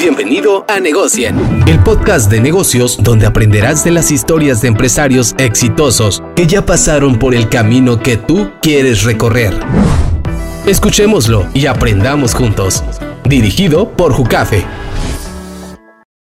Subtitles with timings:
[0.00, 6.22] Bienvenido a Negocien, el podcast de negocios donde aprenderás de las historias de empresarios exitosos
[6.34, 9.52] que ya pasaron por el camino que tú quieres recorrer.
[10.64, 12.82] Escuchémoslo y aprendamos juntos.
[13.24, 14.64] Dirigido por Jucafe.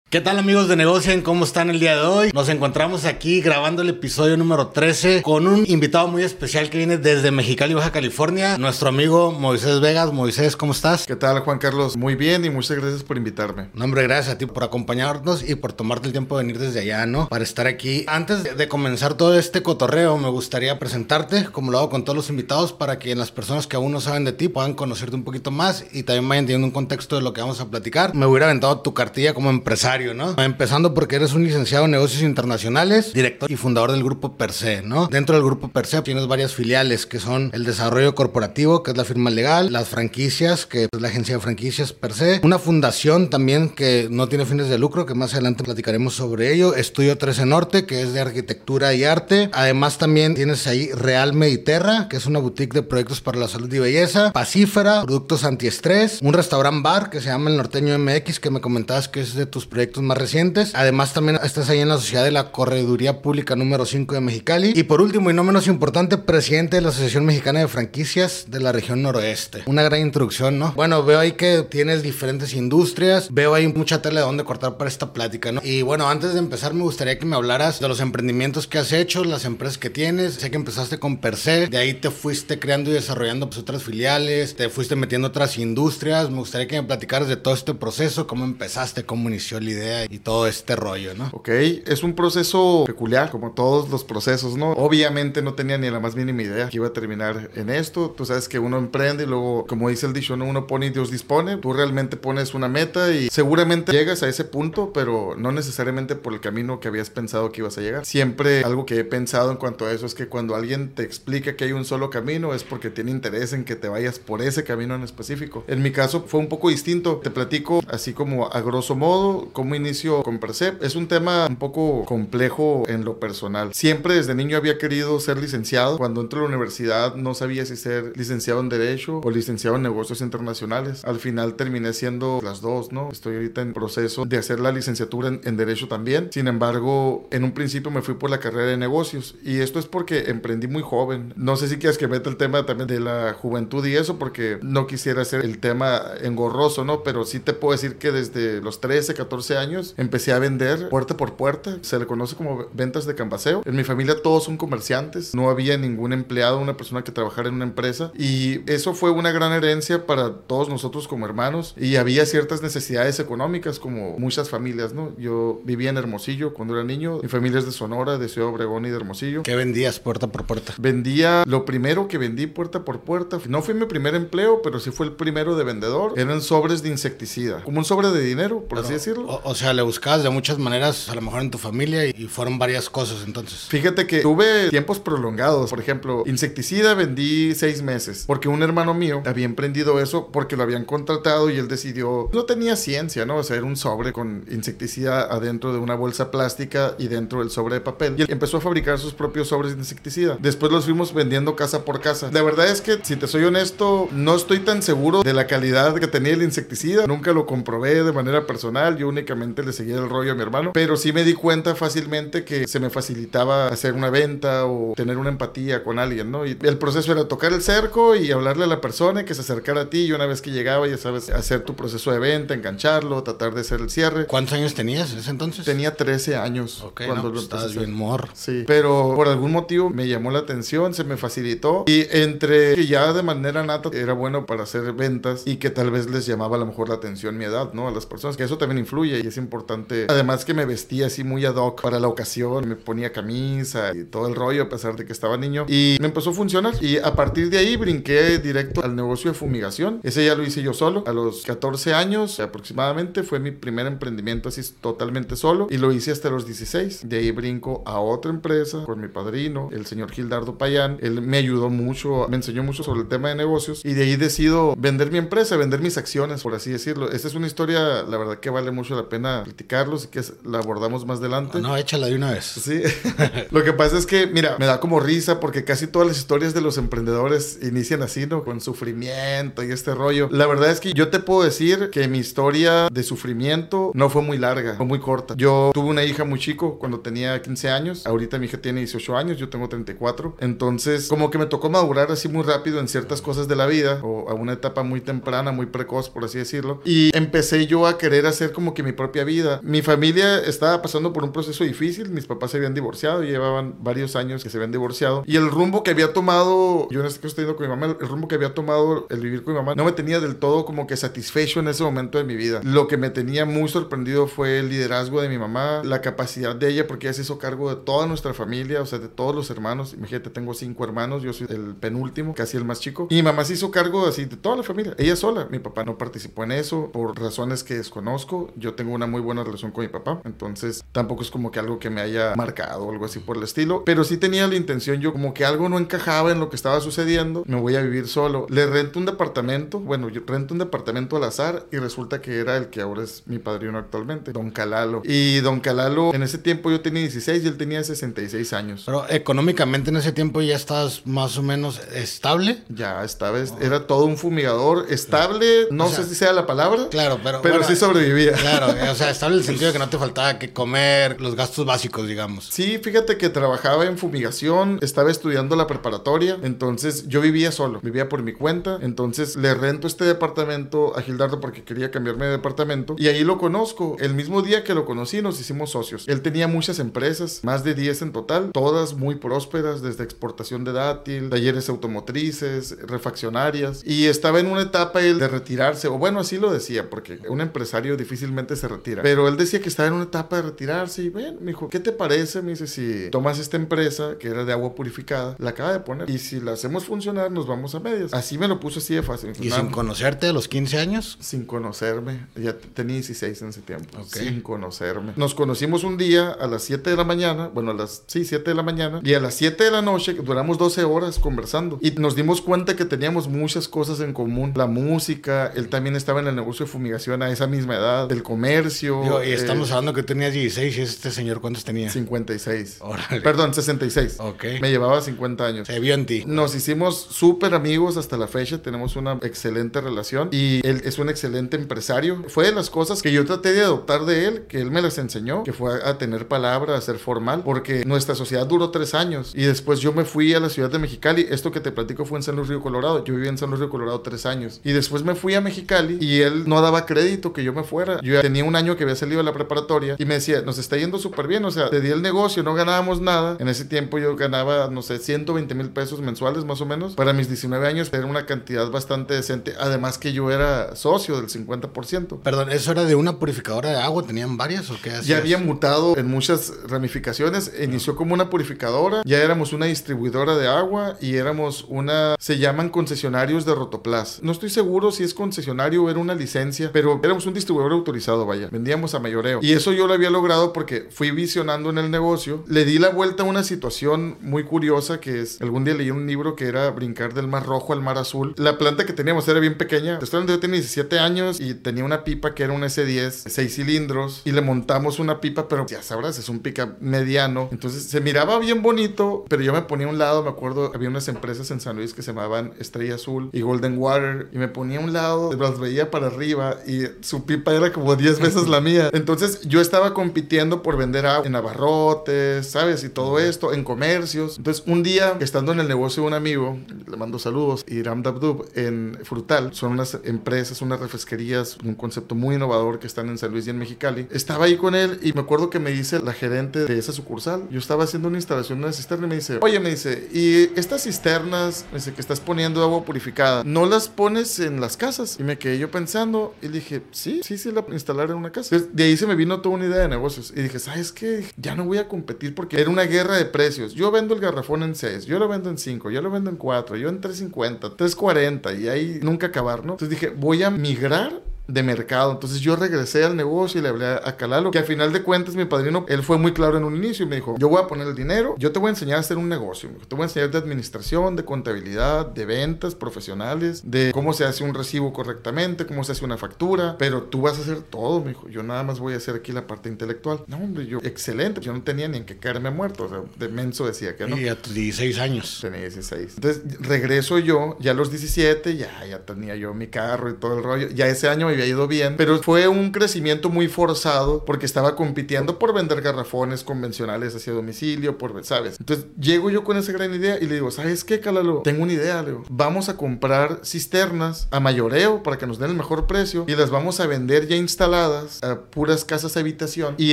[0.08, 1.20] ¿Qué tal amigos de Negocien?
[1.20, 2.30] ¿Cómo están el día de hoy?
[2.32, 6.96] Nos encontramos aquí grabando el episodio número 13 con un invitado muy especial que viene
[6.96, 10.12] desde Mexicali, Baja California, nuestro amigo Moisés Vegas.
[10.12, 11.08] Moisés, ¿cómo estás?
[11.08, 11.96] ¿Qué tal Juan Carlos?
[11.96, 13.68] Muy bien y muchas gracias por invitarme.
[13.74, 16.82] No, hombre, gracias a ti por acompañarnos y por tomarte el tiempo de venir desde
[16.82, 17.28] allá, ¿no?
[17.28, 18.04] Para estar aquí.
[18.06, 22.30] Antes de comenzar todo este cotorreo, me gustaría presentarte, como lo hago con todos los
[22.30, 25.50] invitados, para que las personas que aún no saben de ti puedan conocerte un poquito
[25.50, 28.14] más y también vayan teniendo un contexto de lo que vamos a platicar.
[28.14, 29.95] Me hubiera aventado tu cartilla como empresario
[30.38, 35.06] Empezando porque eres un licenciado en negocios internacionales, director y fundador del grupo Perse, ¿no?
[35.06, 39.04] Dentro del grupo Perse tienes varias filiales que son el desarrollo corporativo, que es la
[39.04, 44.08] firma legal, las franquicias, que es la agencia de franquicias Perse, una fundación también que
[44.10, 48.02] no tiene fines de lucro, que más adelante platicaremos sobre ello, Estudio 13 Norte, que
[48.02, 49.48] es de arquitectura y arte.
[49.52, 53.72] Además también tienes ahí Real Mediterra, que es una boutique de proyectos para la salud
[53.72, 58.50] y belleza, Pacífera, productos antiestrés, un restaurant bar que se llama El Norteño MX, que
[58.50, 60.72] me comentabas que es de tus proyectos más recientes.
[60.74, 64.72] Además, también estás ahí en la Sociedad de la Correduría Pública número 5 de Mexicali.
[64.74, 68.60] Y por último, y no menos importante, presidente de la Asociación Mexicana de Franquicias de
[68.60, 69.62] la región noroeste.
[69.66, 70.72] Una gran introducción, ¿no?
[70.72, 73.28] Bueno, veo ahí que tienes diferentes industrias.
[73.30, 75.60] Veo ahí mucha tela de dónde cortar para esta plática, ¿no?
[75.64, 78.92] Y bueno, antes de empezar, me gustaría que me hablaras de los emprendimientos que has
[78.92, 80.34] hecho, las empresas que tienes.
[80.34, 83.82] Sé que empezaste con Per se, de ahí te fuiste creando y desarrollando pues, otras
[83.82, 86.30] filiales, te fuiste metiendo otras industrias.
[86.30, 90.06] Me gustaría que me platicaras de todo este proceso, cómo empezaste, cómo inició la idea
[90.08, 91.28] y todo este rollo, ¿no?
[91.32, 94.72] Ok, es un proceso peculiar, como todos los procesos, ¿no?
[94.72, 98.10] Obviamente no tenía ni la más mínima idea que iba a terminar en esto.
[98.16, 100.46] Tú sabes que uno emprende y luego, como dice el dicho, ¿no?
[100.46, 101.56] uno pone y Dios dispone.
[101.58, 106.32] Tú realmente pones una meta y seguramente llegas a ese punto, pero no necesariamente por
[106.32, 108.06] el camino que habías pensado que ibas a llegar.
[108.06, 111.56] Siempre algo que he pensado en cuanto a eso es que cuando alguien te explica
[111.56, 114.64] que hay un solo camino es porque tiene interés en que te vayas por ese
[114.64, 115.64] camino en específico.
[115.66, 117.20] En mi caso fue un poco distinto.
[117.22, 120.80] Te platico así como a grosso modo cómo inicio con Percep.
[120.80, 123.74] Es un tema un poco complejo en lo personal.
[123.74, 125.98] Siempre desde niño había querido ser licenciado.
[125.98, 129.82] Cuando entro a la universidad no sabía si ser licenciado en Derecho o licenciado en
[129.82, 131.04] Negocios Internacionales.
[131.04, 133.10] Al final terminé siendo las dos, ¿no?
[133.10, 136.28] Estoy ahorita en proceso de hacer la licenciatura en, Derecho también.
[136.30, 139.34] Sin embargo, en un principio me fui por la carrera de negocios.
[139.42, 141.34] Y esto es porque emprendí muy joven.
[141.34, 144.60] No sé si quieres que meta el tema también de la juventud y eso, porque
[144.62, 147.02] no quisiera hacer el tema engorroso, ¿no?
[147.02, 151.16] Pero sí te puedo decir que desde los 13, 14 años empecé a vender puerta
[151.16, 151.78] por puerta.
[151.82, 153.62] Se le conoce como ventas de campaseo.
[153.64, 155.34] En mi familia todos son comerciantes.
[155.34, 158.12] No había ningún empleado, una persona que trabajara en una empresa.
[158.14, 161.74] Y eso fue una gran herencia para todos nosotros como hermanos.
[161.76, 165.12] Y había ciertas necesidades económicas como muchas familias, ¿no?
[165.18, 167.20] Yo vivía en Hermosillo cuando era niño.
[167.22, 169.42] Mi familia es de Sonora, de Ciudad Obregón y de Hermosillo.
[169.42, 170.74] ¿Qué vendías puerta por puerta?
[170.78, 173.38] Vendía lo primero que vendí puerta por puerta.
[173.48, 176.12] No fue mi primer empleo, pero sí fue el primero de vendedor.
[176.16, 177.62] Eran sobres de insecticida.
[177.62, 179.40] Como un sobre de dinero, por así decirlo.
[179.48, 182.58] O sea, le buscabas de muchas maneras, a lo mejor en tu familia, y fueron
[182.58, 183.66] varias cosas entonces.
[183.68, 185.70] Fíjate que tuve tiempos prolongados.
[185.70, 190.64] Por ejemplo, insecticida vendí seis meses, porque un hermano mío había emprendido eso porque lo
[190.64, 193.36] habían contratado y él decidió, no tenía ciencia, ¿no?
[193.36, 197.50] O sea, era un sobre con insecticida adentro de una bolsa plástica y dentro del
[197.50, 198.16] sobre de papel.
[198.18, 200.36] Y él empezó a fabricar sus propios sobres de insecticida.
[200.40, 202.30] Después los fuimos vendiendo casa por casa.
[202.32, 205.94] La verdad es que, si te soy honesto, no estoy tan seguro de la calidad
[206.00, 207.06] que tenía el insecticida.
[207.06, 208.96] Nunca lo comprobé de manera personal.
[208.96, 212.44] Yo únicamente le seguía el rollo a mi hermano, pero sí me di cuenta fácilmente
[212.44, 216.46] que se me facilitaba hacer una venta o tener una empatía con alguien, ¿no?
[216.46, 219.82] Y el proceso era tocar el cerco y hablarle a la persona que se acercara
[219.82, 223.22] a ti y una vez que llegaba, ya sabes, hacer tu proceso de venta, engancharlo,
[223.22, 224.26] tratar de hacer el cierre.
[224.26, 225.64] ¿Cuántos años tenías en ese entonces?
[225.64, 226.84] Tenía 13 años.
[226.94, 228.28] cuando pues estabas bien mor.
[228.34, 232.86] Sí, pero por algún motivo me llamó la atención, se me facilitó y entre que
[232.86, 236.56] ya de manera nata era bueno para hacer ventas y que tal vez les llamaba
[236.56, 237.88] a lo mejor la atención mi edad, ¿no?
[237.88, 240.06] A las personas, que eso también influye es importante.
[240.08, 244.04] Además que me vestía así muy ad hoc para la ocasión, me ponía camisa y
[244.04, 246.98] todo el rollo a pesar de que estaba niño y me empezó a funcionar y
[246.98, 250.00] a partir de ahí brinqué directo al negocio de fumigación.
[250.02, 251.04] Ese ya lo hice yo solo.
[251.06, 256.10] A los 14 años aproximadamente fue mi primer emprendimiento así totalmente solo y lo hice
[256.10, 257.08] hasta los 16.
[257.08, 260.98] De ahí brinco a otra empresa con mi padrino, el señor Gildardo Payán.
[261.00, 264.16] Él me ayudó mucho, me enseñó mucho sobre el tema de negocios y de ahí
[264.16, 267.10] decido vender mi empresa, vender mis acciones, por así decirlo.
[267.10, 270.22] Esta es una historia, la verdad que vale mucho la la pena platicarlos y que
[270.44, 271.60] la abordamos más adelante.
[271.60, 272.44] No, échala de una vez.
[272.44, 272.82] Sí.
[273.50, 276.54] Lo que pasa es que, mira, me da como risa porque casi todas las historias
[276.54, 278.44] de los emprendedores inician así, ¿no?
[278.44, 280.28] Con sufrimiento y este rollo.
[280.30, 284.22] La verdad es que yo te puedo decir que mi historia de sufrimiento no fue
[284.22, 285.34] muy larga, fue muy corta.
[285.36, 288.06] Yo tuve una hija muy chico cuando tenía 15 años.
[288.06, 290.36] Ahorita mi hija tiene 18 años, yo tengo 34.
[290.40, 294.00] Entonces, como que me tocó madurar así muy rápido en ciertas cosas de la vida
[294.02, 296.80] o a una etapa muy temprana, muy precoz, por así decirlo.
[296.84, 299.60] Y empecé yo a querer hacer como que mi propia vida.
[299.62, 302.10] Mi familia estaba pasando por un proceso difícil.
[302.10, 305.22] Mis papás se habían divorciado, llevaban varios años que se habían divorciado.
[305.26, 308.08] Y el rumbo que había tomado, yo en este caso estoy con mi mamá, el
[308.08, 310.86] rumbo que había tomado el vivir con mi mamá no me tenía del todo como
[310.86, 312.60] que satisfecho en ese momento de mi vida.
[312.64, 316.68] Lo que me tenía muy sorprendido fue el liderazgo de mi mamá, la capacidad de
[316.68, 319.50] ella, porque ella se hizo cargo de toda nuestra familia, o sea, de todos los
[319.50, 319.94] hermanos.
[319.94, 323.06] Imagínate, tengo cinco hermanos, yo soy el penúltimo, casi el más chico.
[323.10, 325.46] Y mi mamá se hizo cargo así de toda la familia, ella sola.
[325.50, 328.50] Mi papá no participó en eso por razones que desconozco.
[328.56, 331.78] Yo tengo una muy buena relación con mi papá, entonces tampoco es como que algo
[331.78, 333.82] que me haya marcado o algo así por el estilo.
[333.84, 336.80] Pero sí tenía la intención yo como que algo no encajaba en lo que estaba
[336.80, 338.46] sucediendo, me voy a vivir solo.
[338.50, 342.56] Le rento un departamento, bueno, yo rento un departamento al azar y resulta que era
[342.56, 345.02] el que ahora es mi padrino actualmente, Don Calalo.
[345.04, 348.82] Y Don Calalo, en ese tiempo yo tenía 16 y él tenía 66 años.
[348.86, 352.62] Pero económicamente en ese tiempo ya estabas más o menos estable.
[352.68, 356.88] Ya estaba, era todo un fumigador estable, no sé si sea la palabra.
[356.90, 357.42] Claro, pero.
[357.42, 358.32] Pero sí sobrevivía.
[358.32, 361.34] Claro, o sea, estable en el sentido de que no te faltaba que comer, los
[361.34, 362.46] gastos básicos, digamos.
[362.46, 368.08] Sí, fíjate que trabajaba en fumigación, estaba estudiando la preparatoria, entonces yo vivía solo, vivía
[368.08, 372.96] por mi cuenta, entonces le rento este departamento a Gildardo porque quería cambiarme de departamento
[372.98, 373.96] y ahí lo conozco.
[373.98, 376.04] El mismo día que lo conocí nos hicimos socios.
[376.08, 380.72] Él tenía muchas empresas, más de 10 en total, todas muy prósperas, desde exportación de
[380.72, 386.38] dátil, talleres automotrices, refaccionarias y estaba en una etapa él de retirarse, o bueno, así
[386.38, 390.04] lo decía, porque un empresario difícilmente se retira, pero él decía que estaba en una
[390.04, 392.42] etapa de retirarse y bueno, me dijo, ¿qué te parece?
[392.42, 396.08] Me dice, si tomas esta empresa que era de agua purificada, la acaba de poner
[396.10, 398.12] y si la hacemos funcionar nos vamos a medias.
[398.14, 399.32] Así me lo puso así de fácil.
[399.40, 401.18] ¿Y sin conocerte a los 15 años?
[401.20, 405.12] Sin conocerme, ya tenía 16 en ese tiempo, sin conocerme.
[405.16, 408.50] Nos conocimos un día a las 7 de la mañana, bueno, a las, sí, 7
[408.50, 411.90] de la mañana, y a las 7 de la noche duramos 12 horas conversando y
[411.92, 414.52] nos dimos cuenta que teníamos muchas cosas en común.
[414.54, 418.22] La música, él también estaba en el negocio de fumigación a esa misma edad, del
[418.56, 419.24] comercio.
[419.24, 421.90] y estamos eh, hablando que tenías 16 y este señor, ¿cuántos tenía?
[421.90, 422.80] 56.
[423.22, 424.16] Perdón, 66.
[424.18, 424.44] Ok.
[424.60, 425.66] Me llevaba 50 años.
[425.66, 426.24] Se vio en ti.
[426.26, 431.08] Nos hicimos súper amigos hasta la fecha, tenemos una excelente relación y él es un
[431.08, 432.24] excelente empresario.
[432.28, 434.98] Fue de las cosas que yo traté de adoptar de él, que él me las
[434.98, 439.32] enseñó, que fue a tener palabra, a ser formal, porque nuestra sociedad duró tres años
[439.34, 441.26] y después yo me fui a la ciudad de Mexicali.
[441.30, 443.04] Esto que te platico fue en San Luis Río Colorado.
[443.04, 445.98] Yo viví en San Luis Río Colorado tres años y después me fui a Mexicali
[446.00, 448.00] y él no daba crédito que yo me fuera.
[448.02, 450.58] Yo ya tenía un año que había salido de la preparatoria y me decía, nos
[450.58, 453.36] está yendo súper bien, o sea, te di el negocio, no ganábamos nada.
[453.38, 456.94] En ese tiempo yo ganaba, no sé, 120 mil pesos mensuales más o menos.
[456.94, 461.28] Para mis 19 años era una cantidad bastante decente, además que yo era socio del
[461.28, 462.20] 50%.
[462.22, 464.04] Perdón, ¿eso era de una purificadora de agua?
[464.04, 465.06] ¿Tenían varias o qué hacías?
[465.06, 467.52] Ya había mutado en muchas ramificaciones.
[467.60, 472.68] Inició como una purificadora, ya éramos una distribuidora de agua y éramos una, se llaman
[472.68, 474.20] concesionarios de Rotoplas.
[474.22, 478.26] No estoy seguro si es concesionario o era una licencia, pero éramos un distribuidor autorizado,
[478.26, 478.35] vaya.
[478.50, 479.40] Vendíamos a mayoreo.
[479.42, 482.44] Y eso yo lo había logrado porque fui visionando en el negocio.
[482.48, 486.06] Le di la vuelta a una situación muy curiosa que es, algún día leí un
[486.06, 488.34] libro que era brincar del mar rojo al mar azul.
[488.36, 489.98] La planta que teníamos era bien pequeña.
[490.00, 494.32] Yo tenía 17 años y tenía una pipa que era un S10, 6 cilindros y
[494.32, 497.48] le montamos una pipa, pero ya sabrás, es un pica mediano.
[497.52, 500.88] Entonces se miraba bien bonito, pero yo me ponía a un lado, me acuerdo, había
[500.88, 504.48] unas empresas en San Luis que se llamaban Estrella Azul y Golden Water y me
[504.48, 508.48] ponía a un lado, las veía para arriba y su pipa era como 10 veces
[508.48, 508.90] la mía.
[508.92, 512.84] Entonces yo estaba compitiendo por vender agua en abarrotes, ¿sabes?
[512.84, 514.38] Y todo esto, en comercios.
[514.38, 518.48] Entonces un día, estando en el negocio de un amigo, le mando saludos, Iram Dabdub,
[518.54, 523.30] en Frutal, son unas empresas, unas refresquerías, un concepto muy innovador que están en San
[523.32, 524.06] Luis y en Mexicali.
[524.10, 527.48] Estaba ahí con él y me acuerdo que me dice la gerente de esa sucursal,
[527.50, 530.58] yo estaba haciendo una instalación de una cisterna y me dice, oye, me dice, ¿y
[530.58, 535.16] estas cisternas, me dice, que estás poniendo agua purificada, no las pones en las casas?
[535.18, 538.58] Y me quedé yo pensando y dije, sí, sí, sí, la instalar en una casa.
[538.58, 541.26] de ahí se me vino toda una idea de negocios y dije, ¿sabes qué?
[541.36, 543.74] Ya no voy a competir porque era una guerra de precios.
[543.74, 546.36] Yo vendo el garrafón en 6, yo lo vendo en 5, yo lo vendo en
[546.36, 549.72] 4, yo en 350, 340 y ahí nunca acabar, ¿no?
[549.72, 552.12] Entonces dije, voy a migrar de mercado.
[552.12, 555.34] Entonces yo regresé al negocio y le hablé a Calalo, que al final de cuentas
[555.34, 557.66] mi padrino, él fue muy claro en un inicio y me dijo, yo voy a
[557.66, 560.06] poner el dinero, yo te voy a enseñar a hacer un negocio, te voy a
[560.06, 565.66] enseñar de administración, de contabilidad, de ventas profesionales, de cómo se hace un recibo correctamente,
[565.66, 568.62] cómo se hace una factura, pero tú vas a hacer todo, me dijo, yo nada
[568.62, 570.20] más voy a hacer aquí la parte intelectual.
[570.26, 573.28] No, hombre, yo, excelente, yo no tenía ni en qué caerme muerto, o sea, de
[573.28, 574.18] menso decía que no.
[574.18, 575.38] Y a tus 16 años.
[575.40, 576.14] Tenía 16.
[576.16, 580.38] Entonces regreso yo, ya a los 17, ya, ya tenía yo mi carro y todo
[580.38, 584.46] el rollo, ya ese año había ido bien, pero fue un crecimiento muy forzado porque
[584.46, 588.56] estaba compitiendo por vender garrafones convencionales hacia domicilio, por, ¿sabes?
[588.58, 591.42] Entonces llego yo con esa gran idea y le digo, ¿sabes qué, Calalo?
[591.42, 595.50] Tengo una idea, le digo, vamos a comprar cisternas a mayoreo para que nos den
[595.50, 599.74] el mejor precio y las vamos a vender ya instaladas a puras casas de habitación
[599.78, 599.92] y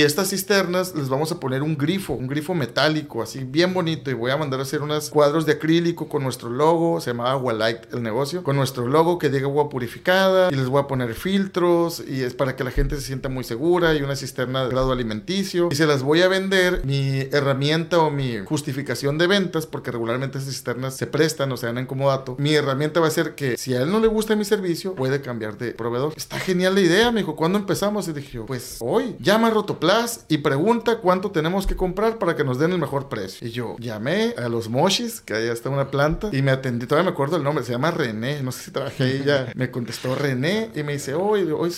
[0.00, 4.14] estas cisternas les vamos a poner un grifo, un grifo metálico así bien bonito y
[4.14, 7.52] voy a mandar a hacer unos cuadros de acrílico con nuestro logo, se llama Agua
[7.52, 11.14] Light el negocio, con nuestro logo que diga agua purificada y les voy a poner
[11.34, 14.70] filtros y es para que la gente se sienta muy segura y una cisterna de
[14.70, 15.68] grado alimenticio.
[15.72, 20.38] Y se las voy a vender mi herramienta o mi justificación de ventas porque regularmente
[20.38, 22.36] esas cisternas se prestan o se dan en comodato.
[22.38, 25.22] Mi herramienta va a ser que si a él no le gusta mi servicio puede
[25.22, 26.12] cambiar de proveedor.
[26.16, 28.06] Está genial la idea me dijo ¿cuándo empezamos?
[28.06, 29.16] y dije yo pues hoy.
[29.18, 33.08] Llama a Rotoplas y pregunta cuánto tenemos que comprar para que nos den el mejor
[33.08, 33.44] precio.
[33.44, 36.86] Y yo llamé a los Moshis que allá está una planta y me atendí.
[36.86, 39.50] Todavía me acuerdo el nombre se llama René no sé si trabajé ahí ya.
[39.56, 41.72] Me contestó René y me dice hoy hoy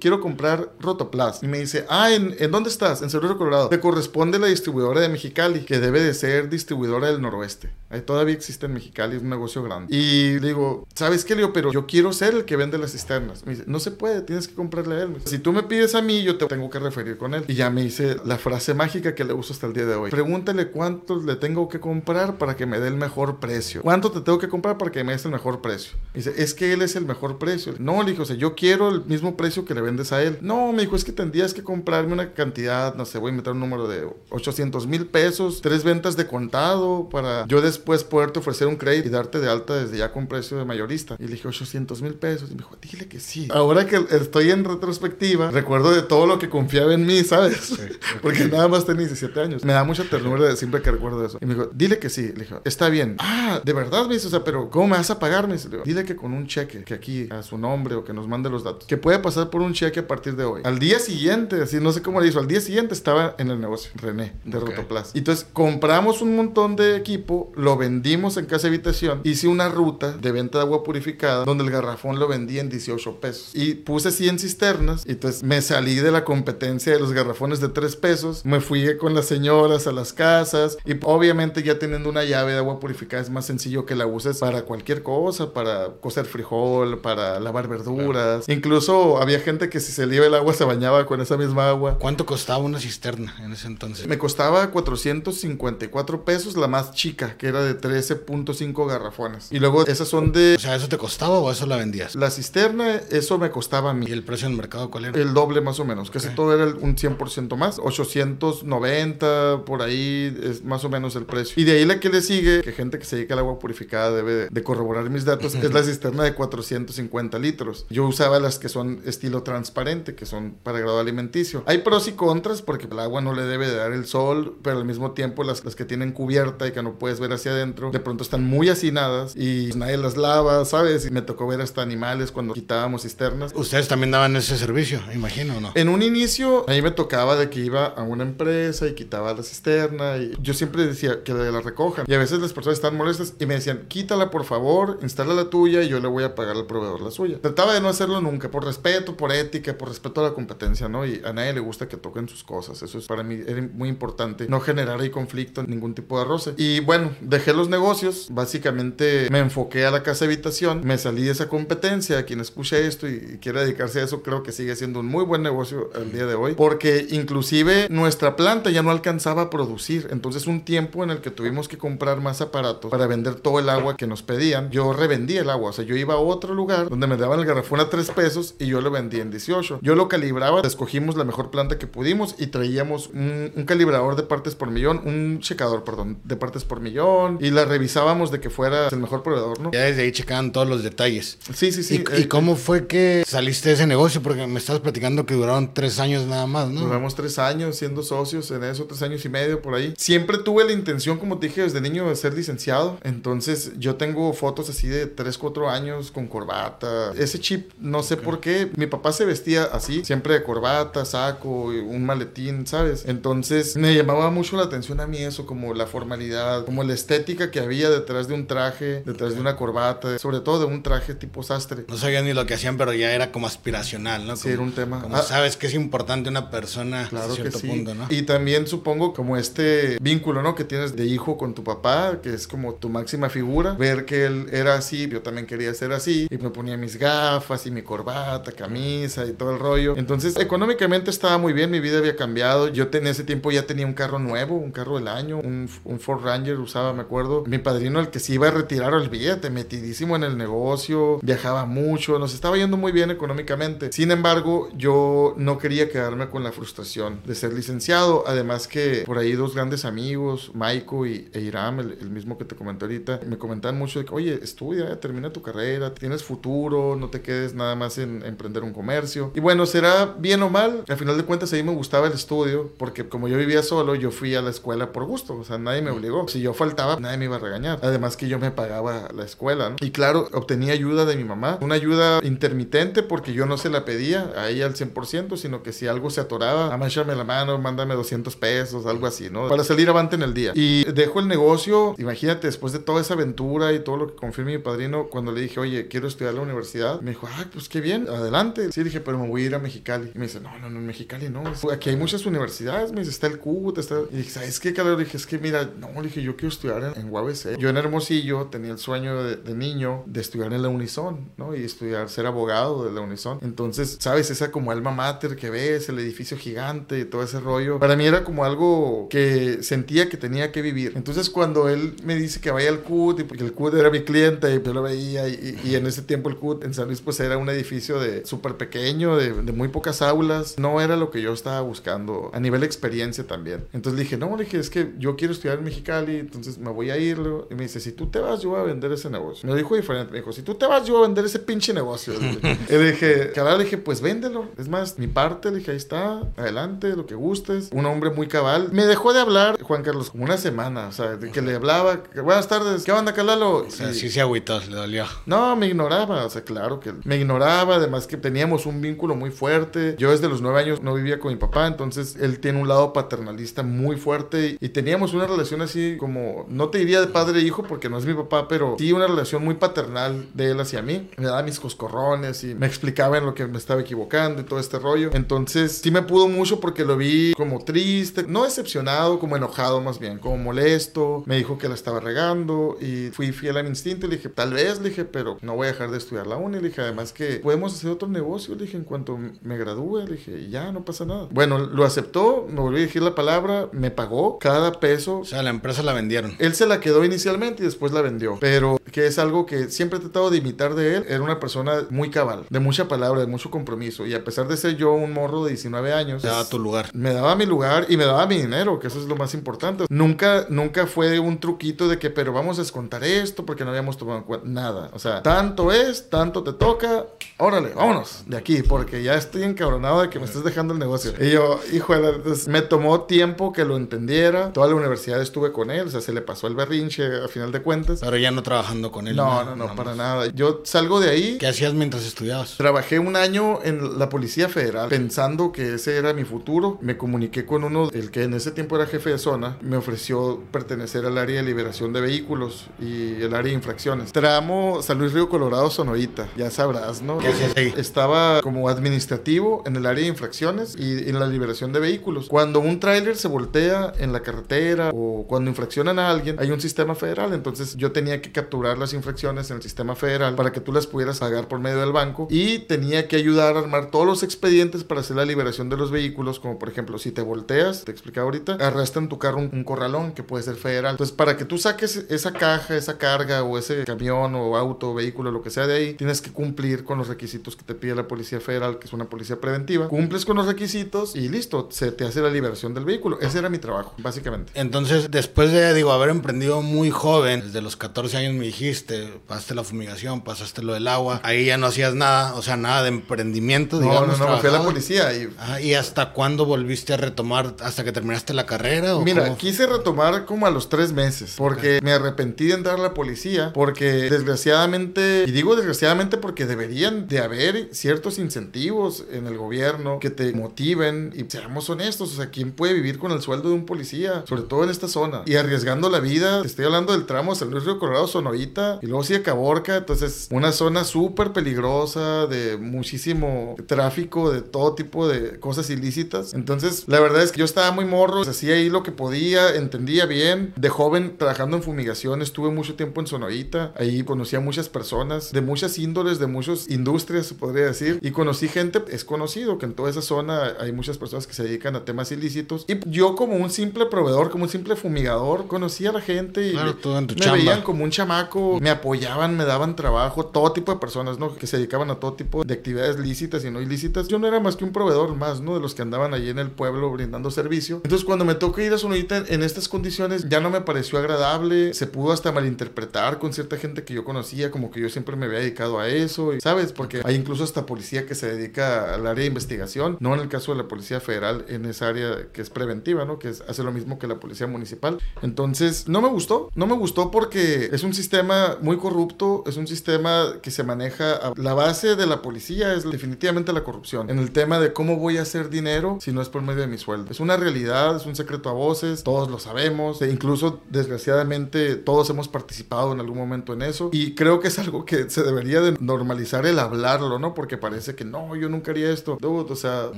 [0.00, 1.42] quiero comprar Rotoplas.
[1.42, 3.02] Y me dice, ah, ¿en, ¿en dónde estás?
[3.02, 3.68] En Cerro Colorado.
[3.68, 7.70] Te corresponde la distribuidora de Mexicali, que debe de ser distribuidora del noroeste.
[7.88, 9.94] Ahí todavía existe en Mexicali, es un negocio grande.
[9.94, 11.52] Y digo, ¿sabes qué, Leo?
[11.52, 13.44] Pero yo quiero ser el que vende las cisternas.
[13.44, 15.16] Me dice, no se puede, tienes que comprarle a él.
[15.24, 17.44] si tú me pides a mí, yo te tengo que referir con él.
[17.48, 20.10] Y ya me dice la frase mágica que le uso hasta el día de hoy.
[20.10, 23.82] Pregúntale cuánto le tengo que comprar para que me dé el mejor precio.
[23.82, 25.96] ¿Cuánto te tengo que comprar para que me des el mejor precio?
[26.14, 27.74] dice, es que él es el mejor precio.
[27.78, 30.38] No, le dijo, o sea, yo quiero el mismo precio que le vendes a él.
[30.40, 33.52] No, me dijo, es que tendrías que comprarme una cantidad, no sé, voy a meter
[33.52, 38.66] un número de 800 mil pesos, tres ventas de contado para yo después poderte ofrecer
[38.66, 41.16] un crédito y darte de alta desde ya con precio de mayorista.
[41.18, 42.50] Y le dije, 800 mil pesos.
[42.50, 43.48] Y me dijo, dile que sí.
[43.50, 47.78] Ahora que estoy en retrospectiva, recuerdo de todo lo que confiaba en mí, ¿sabes?
[48.22, 49.64] Porque nada más tenía 17 años.
[49.64, 51.38] Me da mucha ternura de siempre que recuerdo eso.
[51.40, 52.32] Y me dijo, dile que sí.
[52.34, 53.16] Le dije, está bien.
[53.18, 55.46] Ah, de verdad, me dice, o sea, pero ¿cómo me vas a pagar?
[55.46, 58.28] Me dice, dile que con un cheque, que aquí a su nombre o que nos
[58.28, 58.79] mande los datos.
[58.86, 60.62] Que puede pasar por un cheque a partir de hoy.
[60.64, 63.60] Al día siguiente, así no sé cómo le hizo, al día siguiente estaba en el
[63.60, 64.68] negocio, René, de Ok.
[64.68, 65.12] Rotoplas.
[65.14, 70.32] Entonces compramos un montón de equipo, lo vendimos en casa habitación, hice una ruta de
[70.32, 73.50] venta de agua purificada donde el garrafón lo vendía en 18 pesos.
[73.54, 77.68] Y puse 100 cisternas y entonces me salí de la competencia de los garrafones de
[77.68, 82.24] 3 pesos, me fui con las señoras a las casas y obviamente ya teniendo una
[82.24, 86.26] llave de agua purificada es más sencillo que la uses para cualquier cosa, para cocer
[86.26, 88.48] frijol, para lavar verduras.
[88.60, 91.70] Incluso había gente que si se le iba el agua se bañaba con esa misma
[91.70, 91.96] agua.
[91.98, 94.06] ¿Cuánto costaba una cisterna en ese entonces?
[94.06, 99.48] Me costaba 454 pesos la más chica, que era de 13.5 garrafones.
[99.50, 102.14] Y luego esas son de O sea, ¿eso te costaba o eso la vendías?
[102.16, 104.04] la cisterna, eso me costaba a mí.
[104.06, 105.18] ¿Y el precio en el mercado cuál era?
[105.18, 106.34] El doble más o menos, casi Ok.
[106.34, 111.54] todo era un 100% más, 890 por ahí es más o menos el precio.
[111.56, 114.10] Y de ahí la que le sigue, que gente que se dedica al agua purificada
[114.12, 117.86] debe de, de corroborar mis datos, es la cisterna de 450 litros.
[117.88, 121.62] Yo usaba las que son estilo transparente, que son para grado alimenticio.
[121.66, 124.76] Hay pros y contras porque el agua no le debe de dar el sol, pero
[124.76, 127.92] al mismo tiempo las, las que tienen cubierta y que no puedes ver hacia adentro,
[127.92, 131.06] de pronto están muy hacinadas y nadie las lava, ¿sabes?
[131.06, 133.52] Y me tocó ver hasta animales cuando quitábamos cisternas.
[133.54, 135.70] Ustedes también daban ese servicio, imagino, ¿o ¿no?
[135.76, 139.32] En un inicio, a mí me tocaba de que iba a una empresa y quitaba
[139.32, 142.04] la cisterna y yo siempre decía que la recojan.
[142.08, 145.50] Y a veces las personas estaban molestas y me decían, quítala por favor, instala la
[145.50, 147.40] tuya y yo le voy a pagar al proveedor la suya.
[147.40, 151.06] Trataba de no hacerlo nunca, por respeto, por ética, por respeto a la competencia, ¿no?
[151.06, 152.82] Y a nadie le gusta que toquen sus cosas.
[152.82, 154.46] Eso es para mí era muy importante.
[154.48, 156.54] No generar ahí conflicto, ningún tipo de roce.
[156.56, 158.28] Y bueno, dejé los negocios.
[158.30, 160.82] Básicamente me enfoqué a la casa habitación.
[160.84, 162.24] Me salí de esa competencia.
[162.24, 165.24] Quien escuche esto y, y quiera dedicarse a eso, creo que sigue siendo un muy
[165.24, 166.54] buen negocio al día de hoy.
[166.54, 170.08] Porque inclusive nuestra planta ya no alcanzaba a producir.
[170.10, 173.68] Entonces un tiempo en el que tuvimos que comprar más aparatos para vender todo el
[173.68, 174.70] agua que nos pedían.
[174.70, 175.70] Yo revendía el agua.
[175.70, 178.29] O sea, yo iba a otro lugar donde me daban el garrafón a 3 pesos
[178.58, 179.80] y yo lo vendía en 18.
[179.82, 184.22] Yo lo calibraba, escogimos la mejor planta que pudimos y traíamos un, un calibrador de
[184.22, 188.50] partes por millón, un checador, perdón, de partes por millón y la revisábamos de que
[188.50, 189.70] fuera el mejor proveedor, ¿no?
[189.72, 191.38] Ya desde ahí checaban todos los detalles.
[191.54, 192.04] Sí, sí, sí.
[192.12, 194.22] ¿Y, y eh, cómo fue que saliste de ese negocio?
[194.22, 196.80] Porque me estabas platicando que duraron tres años nada más, ¿no?
[196.82, 199.94] Duramos tres años siendo socios en eso, tres años y medio por ahí.
[199.96, 202.98] Siempre tuve la intención, como te dije desde niño, de ser licenciado.
[203.02, 207.12] Entonces yo tengo fotos así de tres, cuatro años con corbata.
[207.16, 208.70] Ese chip, no sé por qué.
[208.76, 213.04] Mi papá se vestía así, siempre de corbata, saco, un maletín, ¿sabes?
[213.06, 217.50] Entonces me llamaba mucho la atención a mí eso, como la formalidad, como la estética
[217.50, 221.14] que había detrás de un traje, detrás de una corbata, sobre todo de un traje
[221.14, 221.84] tipo sastre.
[221.88, 224.36] No sabía ni lo que hacían, pero ya era como aspiracional, ¿no?
[224.36, 225.02] sí, era un tema.
[225.02, 227.68] Como ah, sabes que es importante una persona claro cierto que sí.
[227.68, 228.06] punto, ¿no?
[228.10, 230.54] Y también supongo como este vínculo, ¿no?
[230.54, 233.74] Que tienes de hijo con tu papá, que es como tu máxima figura.
[233.74, 236.26] Ver que él era así, yo también quería ser así.
[236.30, 238.09] Y me ponía mis gafas y mi corbata,
[238.56, 239.96] camisa y todo el rollo.
[239.96, 242.68] Entonces, económicamente estaba muy bien, mi vida había cambiado.
[242.68, 246.00] Yo en ese tiempo ya tenía un carro nuevo, un carro del año, un, un
[246.00, 247.44] Ford Ranger usaba, me acuerdo.
[247.46, 252.18] Mi padrino, el que se iba a retirar, olvídate, metidísimo en el negocio, viajaba mucho,
[252.18, 253.92] nos estaba yendo muy bien económicamente.
[253.92, 258.24] Sin embargo, yo no quería quedarme con la frustración de ser licenciado.
[258.26, 262.56] Además que por ahí dos grandes amigos, Maiko y e Iram, el, mismo que te
[262.56, 267.08] comenté ahorita, me comentaban mucho de que, oye, estudia, termina tu carrera, tienes futuro, no
[267.08, 269.32] te quedes nada más en emprender un comercio.
[269.34, 272.12] Y bueno, será bien o mal, al final de cuentas a mí me gustaba el
[272.12, 275.58] estudio, porque como yo vivía solo, yo fui a la escuela por gusto, o sea,
[275.58, 276.28] nadie me obligó.
[276.28, 277.78] Si yo faltaba, nadie me iba a regañar.
[277.82, 279.76] Además que yo me pagaba la escuela, ¿no?
[279.80, 283.84] Y claro, obtenía ayuda de mi mamá, una ayuda intermitente porque yo no se la
[283.84, 287.94] pedía a ella al 100%, sino que si algo se atoraba, amáchame la mano, mándame
[287.94, 289.48] 200 pesos, algo así, ¿no?
[289.48, 290.52] Para salir avante en el día.
[290.54, 294.44] Y dejo el negocio, imagínate, después de toda esa aventura y todo lo que confió
[294.44, 297.80] mi padrino, cuando le dije, oye, quiero estudiar la universidad, me dijo, ah, pues qué
[297.80, 298.72] bien, adelante.
[298.72, 300.10] Sí, dije, pero me voy a ir a Mexicali.
[300.14, 301.42] Y me dice, no, no, no, en Mexicali no.
[301.72, 303.96] Aquí hay muchas universidades, me dice, está el CUT, está...
[304.10, 306.94] Y dije, ¿sabes qué, Le Dije, es que mira, no, le dije, yo quiero estudiar
[306.96, 307.58] en, en UABC.
[307.58, 311.54] Yo en Hermosillo tenía el sueño de, de, niño de estudiar en la Unison, ¿no?
[311.54, 313.38] Y estudiar, ser abogado de la Unison.
[313.42, 314.30] Entonces, ¿sabes?
[314.30, 317.78] Esa como alma mater que ves, el edificio gigante y todo ese rollo.
[317.78, 320.92] Para mí era como algo que sentía que tenía que vivir.
[320.96, 324.00] Entonces, cuando él me dice que vaya al CUT, y porque el CUT era mi
[324.00, 327.00] cliente y yo lo veía, y, y, en ese tiempo el CUT en San Luis,
[327.00, 330.58] pues era un edificio de súper pequeño, de, de, muy pocas aulas.
[330.58, 333.66] No era lo que yo estaba buscando a nivel de experiencia también.
[333.72, 336.70] Entonces le dije, no, le dije, es que yo quiero estudiar en Mexicali, entonces me
[336.70, 337.18] voy a ir.
[337.50, 339.46] Y me dice, si tú te vas, yo voy a vender ese negocio.
[339.46, 340.12] Me lo dijo diferente.
[340.12, 342.14] Me dijo, si tú te vas, yo voy a vender ese pinche negocio.
[342.68, 344.48] y le dije, caray, le dije, pues véndelo.
[344.58, 347.70] Es más, mi parte, le dije, ahí está, adelante, lo que gustes.
[347.72, 348.70] Un hombre muy cabal.
[348.72, 350.88] Me dejó de hablar, Juan Carlos, como una semana.
[350.88, 353.66] O sea, de que le hablaba, buenas tardes, ¿qué onda, Calalo?
[353.66, 355.04] O sea, sí se agüitó, le dolió.
[355.26, 356.24] No, me ignoraba.
[356.24, 357.59] O sea, claro que me ignoraba.
[357.68, 359.94] Además que teníamos un vínculo muy fuerte.
[359.98, 362.92] Yo desde los nueve años no vivía con mi papá, entonces él tiene un lado
[362.92, 367.42] paternalista muy fuerte y, teníamos una relación así como, no te diría de padre e
[367.42, 370.80] hijo porque no es mi papá, pero sí una relación muy paternal de él hacia
[370.80, 371.10] mí.
[371.18, 374.58] Me daba mis coscorrones y me explicaba en lo que me estaba equivocando y todo
[374.58, 375.10] este rollo.
[375.12, 379.98] Entonces sí me pudo mucho porque lo vi como triste, no decepcionado, como enojado más
[379.98, 381.24] bien, como molesto.
[381.26, 384.28] Me dijo que la estaba regando y fui fiel a mi instinto y le dije,
[384.28, 386.58] tal vez, le dije, pero no voy a dejar de estudiar la uni.
[386.60, 390.12] Le dije, además que podemos hacer otro negocio, le dije, en cuanto me gradúe, le
[390.12, 391.26] dije, ya, no pasa nada.
[391.32, 395.18] Bueno, lo aceptó, me volvió a decir la palabra, me pagó cada peso.
[395.18, 396.36] O sea, la empresa la vendieron.
[396.38, 398.38] Él se la quedó inicialmente y después la vendió.
[398.40, 401.04] Pero que es algo que siempre he tratado de imitar de él.
[401.08, 404.06] Era una persona muy cabal, de mucha palabra, de mucho compromiso.
[404.06, 406.90] Y a pesar de ser yo un morro de 19 años, me daba tu lugar.
[406.92, 409.86] Me daba mi lugar y me daba mi dinero, que eso es lo más importante.
[409.88, 413.96] Nunca, nunca fue un truquito de que, pero vamos a descontar esto porque no habíamos
[413.96, 414.90] tomado en cuenta nada.
[414.92, 417.06] O sea, tanto es, tanto te toca,
[417.40, 421.12] órale, vámonos de aquí, porque ya estoy encabronado de que me estés dejando el negocio.
[421.20, 424.52] Y yo, hijo de me tomó tiempo que lo entendiera.
[424.52, 427.52] Toda la universidad estuve con él, o sea, se le pasó el berrinche a final
[427.52, 428.00] de cuentas.
[428.00, 429.16] Pero ya no trabajando con él.
[429.16, 430.26] No, no, no, para nada.
[430.28, 431.38] Yo salgo de ahí.
[431.38, 432.56] ¿Qué hacías mientras estudiabas?
[432.56, 436.78] Trabajé un año en la Policía Federal, pensando que ese era mi futuro.
[436.80, 440.42] Me comuniqué con uno, el que en ese tiempo era jefe de zona, me ofreció
[440.50, 444.12] pertenecer al área de liberación de vehículos y el área de infracciones.
[444.12, 447.18] Tramo San Luis Río Colorado, Sonorita, ya sabrás, ¿no?
[447.18, 447.29] ¿Qué
[447.76, 452.28] Estaba como administrativo en el área de infracciones y en la liberación de vehículos.
[452.28, 456.60] Cuando un tráiler se voltea en la carretera o cuando infraccionan a alguien, hay un
[456.60, 457.32] sistema federal.
[457.32, 460.86] Entonces yo tenía que capturar las infracciones en el sistema federal para que tú las
[460.86, 464.84] pudieras pagar por medio del banco y tenía que ayudar a armar todos los expedientes
[464.84, 468.24] para hacer la liberación de los vehículos, como por ejemplo, si te volteas, te explicaba
[468.24, 470.92] ahorita, arrastra en tu carro un, un corralón que puede ser federal.
[470.92, 475.30] Entonces, para que tú saques esa caja, esa carga o ese camión o auto, vehículo,
[475.30, 477.19] lo que sea de ahí, tienes que cumplir con los requisitos
[477.56, 479.88] que te pide la Policía Federal, que es una policía preventiva.
[479.88, 483.20] Cumples con los requisitos y listo, se te hace la liberación del vehículo.
[483.20, 484.52] Ese era mi trabajo, básicamente.
[484.54, 489.54] Entonces, después de, digo, haber emprendido muy joven, desde los 14 años me dijiste pasaste
[489.54, 492.88] la fumigación, pasaste lo del agua, ahí ya no hacías nada, o sea, nada de
[492.88, 494.18] emprendimiento, No, digamos.
[494.18, 497.54] no, no, me fui a la policía y Ah, ¿Y hasta cuándo volviste a retomar?
[497.60, 498.96] ¿Hasta que terminaste la carrera?
[498.96, 499.36] o Mira, cómo?
[499.36, 503.52] quise retomar como a los tres meses, porque me arrepentí de entrar a la policía,
[503.52, 510.08] porque desgraciadamente, y digo desgraciadamente porque deberían de haber ciertos incentivos en el gobierno que
[510.08, 513.66] te motiven, y seamos honestos, o sea, ¿quién puede vivir con el sueldo de un
[513.66, 514.24] policía?
[514.26, 517.50] Sobre todo en esta zona, y arriesgando la vida, te estoy hablando del tramo San
[517.50, 523.56] Luis Río Colorado, Sonorita, y luego sigue Caborca, entonces una zona súper peligrosa, de muchísimo
[523.66, 527.84] tráfico, de todo tipo de cosas ilícitas, entonces la verdad es que yo estaba muy
[527.84, 530.54] morro, hacía ahí lo que podía, entendía bien.
[530.56, 533.72] De joven, trabajando en fumigación, estuve mucho tiempo en Sonorita.
[533.76, 537.98] Ahí conocí a muchas personas de muchas índoles, de muchas industrias, se podría decir.
[538.02, 541.42] Y conocí gente, es conocido que en toda esa zona hay muchas personas que se
[541.42, 542.64] dedican a temas ilícitos.
[542.68, 546.52] Y yo, como un simple proveedor, como un simple fumigador, conocí a la gente y
[546.52, 551.18] Claro, me, veían como un chamaco, me apoyaban, me daban trabajo, todo tipo de personas,
[551.18, 551.34] ¿no?
[551.34, 554.08] Que se dedicaban a todo tipo de actividades lícitas y no ilícitas.
[554.08, 555.54] Yo no era más que un proveedor más, ¿no?
[555.54, 557.76] De los que andaban allí en el pueblo brindando servicio.
[557.82, 560.98] Entonces, cuando me tocó ir a Sonorita en, en estas condiciones, ya no me pareció
[560.98, 561.74] agradable.
[561.74, 565.26] Se pudo hasta malinterpretar con cierta gente que yo conocía, como que yo siempre me
[565.26, 566.72] había dedicado a eso, y, ¿sabes?
[566.80, 570.28] Porque hay incluso hasta policía que se dedica al área de investigación, no en el
[570.28, 573.18] caso de la Policía Federal, en esa área que es preventiva, ¿no?
[573.18, 574.98] Que es- hace lo mismo que la Policía Municipal.
[575.20, 579.66] Entonces, no me gustó, no me gustó porque es un sistema muy corrupto, es un
[579.66, 584.18] sistema que se maneja, a- la base de la policía es definitivamente la corrupción, en
[584.18, 586.78] el tema de cómo voy a hacer dinero si no es por medio de mi
[586.78, 587.10] sueldo.
[587.10, 592.08] Es una realidad, es un secreto a voces, todos lo sabemos, e incluso desgraciadamente todos
[592.10, 595.60] hemos participado en algún momento en eso y creo que es algo que se debería
[595.60, 597.34] de normalizar el hablarlo, ¿no?
[597.34, 599.18] Porque parece que no, yo nunca haría esto.
[599.20, 599.90] Dude, o sea,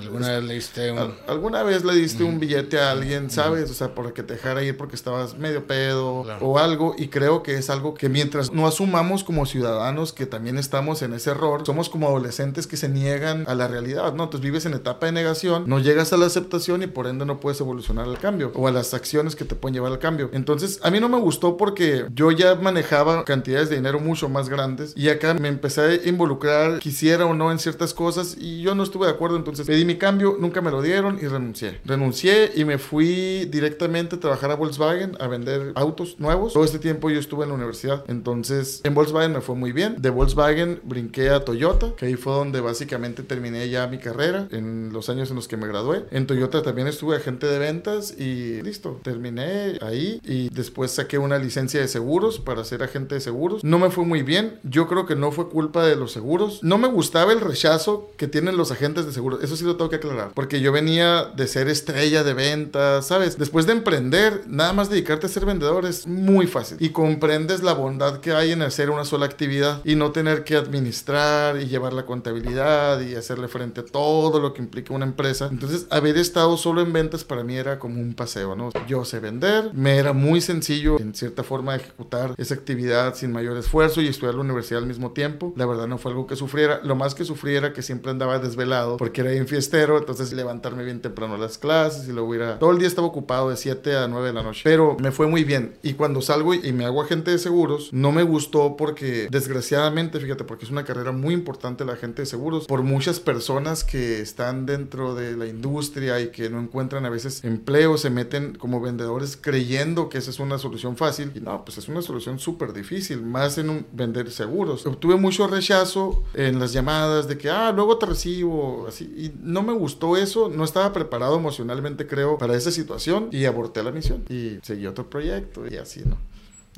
[0.00, 0.98] ¿Alguna vez leíste un...
[0.98, 3.70] Al- ¿Alguna vez le diste un billete a alguien, sabes?
[3.70, 6.46] O sea, para que te dejara ir porque estabas medio pedo Claro.
[6.46, 6.94] o algo.
[6.98, 11.12] Y creo que es algo que mientras no asumamos como ciudadanos que también estamos en
[11.14, 14.24] ese error, somos como adolescentes que se niegan a la realidad, ¿no?
[14.24, 17.40] Entonces vives en etapa de negación, no llegas a la aceptación y por ende no
[17.40, 20.30] puedes evolucionar al cambio o a las acciones que te pueden llevar al cambio.
[20.32, 24.48] Entonces, a mí no me gustó porque yo ya manejaba cantidades de dinero mucho más
[24.48, 28.74] grandes y acá me empecé a involucrar, quisiera o no, en ciertas cosas y yo
[28.74, 29.36] no estuve de acuerdo.
[29.36, 31.80] Entonces pedí mi cambio, nunca me lo dieron y renuncié.
[31.84, 36.52] Renuncié y me fui directamente a trabajar a Volkswagen a vender autos nuevos.
[36.52, 38.04] Todo este tiempo yo estuve en la universidad.
[38.08, 39.96] Entonces, en Volkswagen me fue muy bien.
[39.98, 44.92] De Volkswagen brinqué a Toyota, que ahí fue donde básicamente terminé ya mi carrera en
[44.92, 46.04] los años en los que me gradué.
[46.10, 51.38] En Toyota también estuve agente de ventas y listo, terminé ahí y después saqué una
[51.38, 53.64] licencia de seguros para ser agente de seguros.
[53.64, 54.58] No me fue muy bien.
[54.62, 56.41] Yo creo que no fue culpa de los seguros.
[56.62, 59.42] No me gustaba el rechazo que tienen los agentes de seguros.
[59.42, 60.32] Eso sí lo tengo que aclarar.
[60.34, 63.38] Porque yo venía de ser estrella de ventas, ¿sabes?
[63.38, 66.76] Después de emprender, nada más dedicarte a ser vendedor es muy fácil.
[66.80, 70.56] Y comprendes la bondad que hay en hacer una sola actividad y no tener que
[70.56, 75.48] administrar y llevar la contabilidad y hacerle frente a todo lo que implica una empresa.
[75.50, 78.70] Entonces, haber estado solo en ventas para mí era como un paseo, ¿no?
[78.86, 83.56] Yo sé vender, me era muy sencillo en cierta forma ejecutar esa actividad sin mayor
[83.56, 85.52] esfuerzo y estudiar la universidad al mismo tiempo.
[85.56, 86.80] La verdad no fue algo que sufriera.
[86.84, 91.00] Lo más que sufriera que siempre andaba desvelado porque era bien fiestero, entonces levantarme bien
[91.00, 92.58] temprano a las clases y luego ir a...
[92.58, 94.62] Todo el día estaba ocupado de 7 a 9 de la noche.
[94.64, 95.74] Pero me fue muy bien.
[95.82, 100.44] Y cuando salgo y me hago agente de seguros, no me gustó porque desgraciadamente, fíjate,
[100.44, 104.66] porque es una carrera muy importante la agente de seguros, por muchas personas que están
[104.66, 109.36] dentro de la industria y que no encuentran a veces empleo, se meten como vendedores
[109.40, 111.32] creyendo que esa es una solución fácil.
[111.34, 114.86] Y no, pues es una solución súper difícil, más en un vender seguros.
[114.86, 119.04] Obtuve mucho rechazo en las llamadas de que, ah, luego te recibo, así.
[119.16, 123.82] Y no me gustó eso, no estaba preparado emocionalmente, creo, para esa situación y aborté
[123.82, 124.24] la misión.
[124.28, 126.16] Y seguí otro proyecto y así, ¿no?